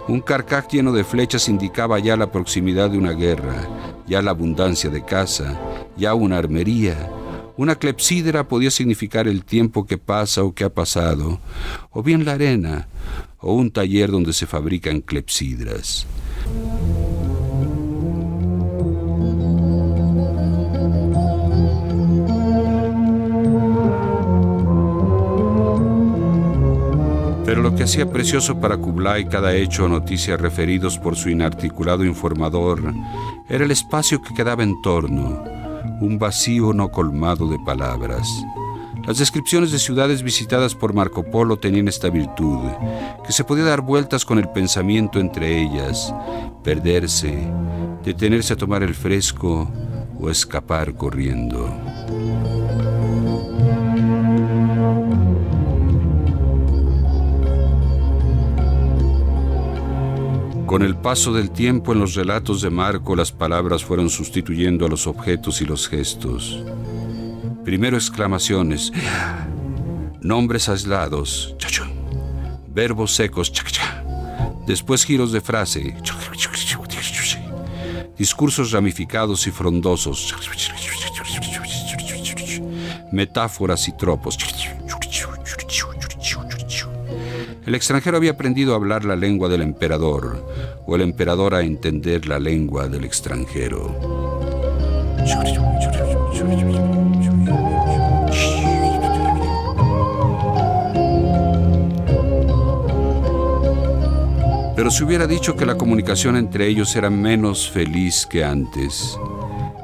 Un 0.08 0.22
carcaj 0.22 0.70
lleno 0.70 0.92
de 0.92 1.04
flechas 1.04 1.48
indicaba 1.48 2.00
ya 2.00 2.18
la 2.18 2.32
proximidad 2.32 2.90
de 2.90 2.98
una 2.98 3.12
guerra, 3.12 3.70
ya 4.08 4.24
la 4.24 4.32
abundancia 4.32 4.90
de 4.90 5.06
caza, 5.06 5.60
ya 5.96 6.16
una 6.16 6.40
armería. 6.40 7.12
Una 7.56 7.76
clepsidra 7.76 8.48
podía 8.48 8.72
significar 8.72 9.28
el 9.28 9.46
tiempo 9.46 9.86
que 9.86 10.00
pasa 10.00 10.42
o 10.42 10.56
que 10.56 10.64
ha 10.64 10.74
pasado, 10.74 11.40
o 11.92 12.02
bien 12.02 12.26
la 12.26 12.32
arena, 12.32 12.88
o 13.38 13.54
un 13.54 13.70
taller 13.70 14.10
donde 14.10 14.34
se 14.34 14.48
fabrican 14.48 15.02
clepsidras. 15.02 16.08
Pero 27.52 27.64
lo 27.64 27.76
que 27.76 27.84
hacía 27.84 28.10
precioso 28.10 28.62
para 28.62 28.78
Kublai 28.78 29.28
cada 29.28 29.54
hecho 29.54 29.84
o 29.84 29.90
noticia 29.90 30.38
referidos 30.38 30.98
por 30.98 31.18
su 31.18 31.30
inarticulado 31.30 32.06
informador 32.06 32.94
era 33.50 33.66
el 33.66 33.72
espacio 33.72 34.22
que 34.22 34.34
quedaba 34.34 34.64
en 34.64 34.82
torno, 34.82 35.44
un 36.00 36.18
vacío 36.18 36.72
no 36.72 36.88
colmado 36.92 37.50
de 37.50 37.60
palabras. 37.60 38.26
Las 39.06 39.18
descripciones 39.18 39.74
de 39.74 39.80
ciudades 39.80 40.24
visitadas 40.24 40.76
por 40.76 40.94
Marco 40.94 41.30
Polo 41.30 41.58
tenían 41.58 41.90
esta 41.90 42.10
virtud, 42.10 42.62
que 43.26 43.34
se 43.34 43.44
podía 43.44 43.66
dar 43.66 43.82
vueltas 43.82 44.24
con 44.24 44.40
el 44.40 44.48
pensamiento 44.48 45.20
entre 45.20 45.62
ellas, 45.62 46.16
perderse, 46.64 47.38
detenerse 48.06 48.54
a 48.54 48.56
tomar 48.56 48.82
el 48.82 48.96
fresco 48.96 49.70
o 50.18 50.30
escapar 50.30 50.94
corriendo. 50.94 51.70
Con 60.72 60.84
el 60.84 60.96
paso 60.96 61.34
del 61.34 61.52
tiempo 61.52 61.92
en 61.92 62.00
los 62.00 62.16
relatos 62.16 62.62
de 62.62 62.70
Marco 62.70 63.14
las 63.14 63.34
palabras 63.34 63.84
fueron 63.84 64.10
sustituyendo 64.10 64.86
a 64.86 64.90
los 64.90 65.06
objetos 65.06 65.62
y 65.62 65.66
los 65.66 65.90
gestos. 65.90 66.64
Primero 67.66 67.98
exclamaciones, 67.98 68.94
nombres 70.22 70.70
aislados, 70.70 71.58
verbos 72.70 73.14
secos, 73.14 73.52
después 74.66 75.04
giros 75.04 75.34
de 75.34 75.42
frase, 75.42 75.94
discursos 78.18 78.72
ramificados 78.72 79.46
y 79.48 79.52
frondosos, 79.52 80.34
metáforas 83.12 83.90
y 83.90 83.98
tropos. 83.98 84.38
El 87.66 87.76
extranjero 87.76 88.16
había 88.16 88.32
aprendido 88.32 88.72
a 88.72 88.78
hablar 88.78 89.04
la 89.04 89.18
lengua 89.18 89.50
del 89.50 89.64
emperador 89.64 90.51
o 90.86 90.96
el 90.96 91.02
emperador 91.02 91.56
a 91.56 91.62
entender 91.62 92.28
la 92.28 92.40
lengua 92.40 92.88
del 92.88 93.04
extranjero. 93.04 93.96
Pero 104.76 104.90
se 104.90 105.04
hubiera 105.04 105.28
dicho 105.28 105.56
que 105.56 105.66
la 105.66 105.78
comunicación 105.78 106.36
entre 106.36 106.68
ellos 106.68 106.96
era 106.96 107.12
menos 107.12 107.70
feliz 107.70 108.26
que 108.26 108.44
antes. 108.44 109.16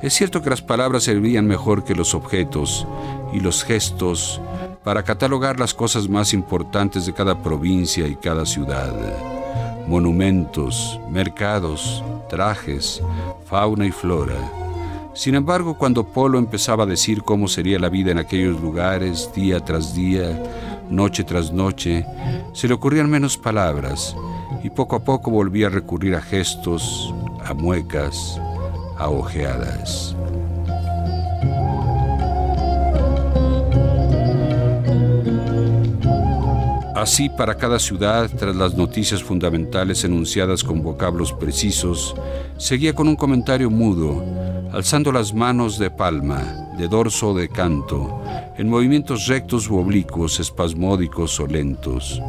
Es 0.01 0.13
cierto 0.13 0.41
que 0.41 0.49
las 0.49 0.61
palabras 0.61 1.03
servían 1.03 1.45
mejor 1.45 1.83
que 1.83 1.93
los 1.93 2.15
objetos 2.15 2.87
y 3.31 3.39
los 3.39 3.63
gestos 3.63 4.41
para 4.83 5.03
catalogar 5.03 5.59
las 5.59 5.73
cosas 5.73 6.09
más 6.09 6.33
importantes 6.33 7.05
de 7.05 7.13
cada 7.13 7.43
provincia 7.43 8.07
y 8.07 8.15
cada 8.15 8.45
ciudad. 8.45 9.36
Monumentos, 9.87 10.99
mercados, 11.09 12.03
trajes, 12.29 13.01
fauna 13.45 13.85
y 13.85 13.91
flora. 13.91 14.35
Sin 15.13 15.33
embargo, 15.33 15.77
cuando 15.77 16.05
Polo 16.05 16.37
empezaba 16.37 16.83
a 16.83 16.87
decir 16.87 17.23
cómo 17.23 17.47
sería 17.47 17.79
la 17.79 17.89
vida 17.89 18.11
en 18.11 18.19
aquellos 18.19 18.61
lugares, 18.61 19.31
día 19.33 19.59
tras 19.61 19.95
día, 19.95 20.43
noche 20.89 21.23
tras 21.23 21.51
noche, 21.51 22.05
se 22.53 22.67
le 22.67 22.73
ocurrían 22.73 23.09
menos 23.09 23.37
palabras 23.37 24.15
y 24.63 24.69
poco 24.69 24.97
a 24.97 25.03
poco 25.03 25.31
volvía 25.31 25.67
a 25.67 25.71
recurrir 25.71 26.15
a 26.15 26.21
gestos, 26.21 27.13
a 27.43 27.53
muecas, 27.53 28.39
a 28.97 29.09
ojeadas. 29.09 30.15
Así, 36.97 37.29
para 37.29 37.53
cada 37.53 37.77
ciudad, 37.77 38.27
tras 38.39 38.55
las 38.55 38.73
noticias 38.73 39.21
fundamentales 39.21 40.03
enunciadas 40.03 40.63
con 40.63 40.81
vocablos 40.81 41.31
precisos, 41.31 42.15
seguía 42.57 42.95
con 42.95 43.07
un 43.07 43.15
comentario 43.15 43.69
mudo, 43.69 44.25
alzando 44.73 45.11
las 45.11 45.31
manos 45.31 45.77
de 45.77 45.91
palma, 45.91 46.71
de 46.75 46.87
dorso 46.87 47.29
o 47.29 47.33
de 47.35 47.49
canto, 47.49 48.19
en 48.57 48.67
movimientos 48.67 49.27
rectos 49.27 49.69
u 49.69 49.77
oblicuos, 49.77 50.39
espasmódicos 50.39 51.39
o 51.39 51.45
lentos. 51.45 52.19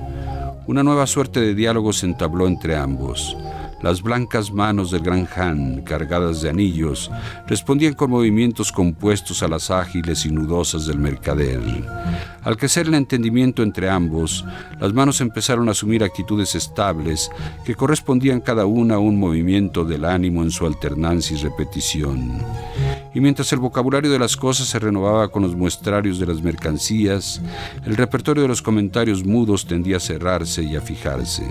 Una 0.66 0.82
nueva 0.82 1.06
suerte 1.06 1.40
de 1.40 1.54
diálogo 1.54 1.94
se 1.94 2.04
entabló 2.04 2.46
entre 2.46 2.76
ambos. 2.76 3.38
Las 3.82 4.02
blancas 4.02 4.52
manos 4.52 4.90
del 4.90 5.02
gran 5.02 5.28
Han, 5.36 5.82
cargadas 5.82 6.42
de 6.42 6.50
anillos, 6.50 7.10
respondían 7.46 7.94
con 7.94 8.10
movimientos 8.10 8.72
compuestos 8.72 9.42
a 9.42 9.48
las 9.48 9.70
ágiles 9.70 10.26
y 10.26 10.30
nudosas 10.30 10.86
del 10.86 10.98
mercader. 10.98 11.60
Al 12.42 12.56
crecer 12.56 12.88
el 12.88 12.94
entendimiento 12.94 13.62
entre 13.62 13.88
ambos, 13.88 14.44
las 14.80 14.92
manos 14.92 15.20
empezaron 15.20 15.68
a 15.68 15.72
asumir 15.72 16.02
actitudes 16.02 16.56
estables 16.56 17.30
que 17.64 17.76
correspondían 17.76 18.40
cada 18.40 18.66
una 18.66 18.96
a 18.96 18.98
un 18.98 19.18
movimiento 19.18 19.84
del 19.84 20.04
ánimo 20.04 20.42
en 20.42 20.50
su 20.50 20.66
alternancia 20.66 21.36
y 21.36 21.42
repetición. 21.42 22.42
Y 23.14 23.20
mientras 23.20 23.52
el 23.52 23.58
vocabulario 23.58 24.10
de 24.10 24.18
las 24.18 24.36
cosas 24.36 24.68
se 24.68 24.78
renovaba 24.78 25.28
con 25.28 25.42
los 25.42 25.56
muestrarios 25.56 26.18
de 26.18 26.26
las 26.26 26.42
mercancías, 26.42 27.40
el 27.84 27.96
repertorio 27.96 28.42
de 28.42 28.48
los 28.48 28.62
comentarios 28.62 29.24
mudos 29.24 29.66
tendía 29.66 29.96
a 29.96 30.00
cerrarse 30.00 30.62
y 30.62 30.76
a 30.76 30.80
fijarse. 30.80 31.44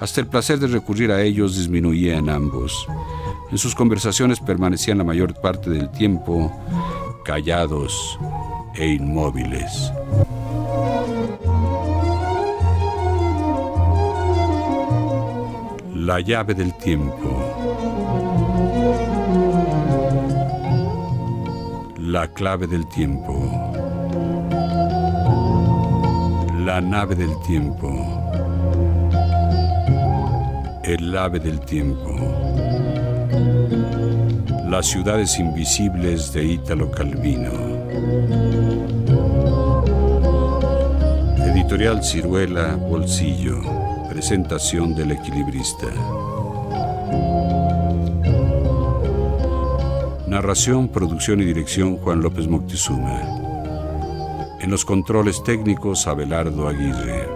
Hasta 0.00 0.20
el 0.20 0.26
placer 0.26 0.58
de 0.58 0.68
recurrir 0.68 1.12
a 1.12 1.22
ellos 1.22 1.56
disminuía 1.56 2.16
en 2.16 2.28
ambos. 2.28 2.86
En 3.50 3.58
sus 3.58 3.74
conversaciones 3.74 4.40
permanecían 4.40 4.98
la 4.98 5.04
mayor 5.04 5.34
parte 5.34 5.70
del 5.70 5.90
tiempo 5.90 6.52
callados 7.24 8.18
e 8.74 8.86
inmóviles. 8.86 9.92
La 15.94 16.20
llave 16.20 16.54
del 16.54 16.72
tiempo. 16.74 17.75
La 22.08 22.28
clave 22.28 22.68
del 22.68 22.86
tiempo. 22.86 23.34
La 26.64 26.80
nave 26.80 27.16
del 27.16 27.36
tiempo. 27.40 27.88
El 30.84 31.18
ave 31.18 31.40
del 31.40 31.58
tiempo. 31.62 32.14
Las 34.68 34.86
ciudades 34.86 35.36
invisibles 35.40 36.32
de 36.32 36.44
Ítalo 36.44 36.92
Calvino. 36.92 37.50
Editorial 41.38 42.04
Ciruela 42.04 42.76
Bolsillo. 42.76 43.60
Presentación 44.08 44.94
del 44.94 45.10
equilibrista. 45.10 45.88
Producción 50.46 51.40
y 51.40 51.44
dirección 51.44 51.96
Juan 51.96 52.20
López 52.20 52.46
Moctezuma. 52.46 53.20
En 54.60 54.70
los 54.70 54.84
controles 54.84 55.42
técnicos 55.42 56.06
Abelardo 56.06 56.68
Aguirre. 56.68 57.26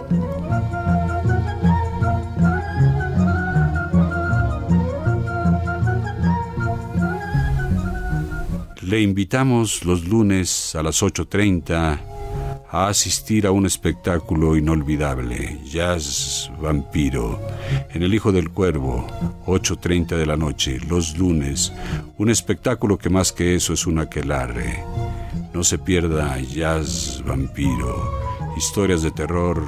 Le 8.81 9.01
invitamos 9.01 9.83
los 9.83 10.07
lunes 10.07 10.73
a 10.75 10.81
las 10.81 11.03
8.30 11.03 12.10
a 12.71 12.87
asistir 12.87 13.45
a 13.45 13.51
un 13.51 13.65
espectáculo 13.65 14.55
inolvidable, 14.55 15.59
Jazz 15.65 16.49
Vampiro, 16.61 17.37
en 17.89 18.01
El 18.01 18.13
Hijo 18.13 18.31
del 18.31 18.49
Cuervo, 18.49 19.05
8.30 19.45 20.15
de 20.15 20.25
la 20.25 20.37
noche, 20.37 20.79
los 20.87 21.17
lunes, 21.17 21.73
un 22.17 22.29
espectáculo 22.29 22.97
que 22.97 23.09
más 23.09 23.33
que 23.33 23.55
eso 23.55 23.73
es 23.73 23.85
un 23.85 23.99
aquelarre. 23.99 24.85
No 25.53 25.65
se 25.65 25.77
pierda 25.77 26.39
Jazz 26.39 27.21
Vampiro, 27.25 28.09
historias 28.55 29.01
de 29.01 29.11
terror 29.11 29.61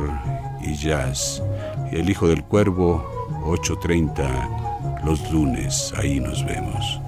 y 0.65 0.73
jazz. 0.75 1.43
El 1.91 2.09
Hijo 2.09 2.29
del 2.29 2.45
Cuervo, 2.45 3.05
8.30, 3.43 5.03
los 5.03 5.29
lunes, 5.29 5.93
ahí 5.97 6.21
nos 6.21 6.45
vemos. 6.45 7.01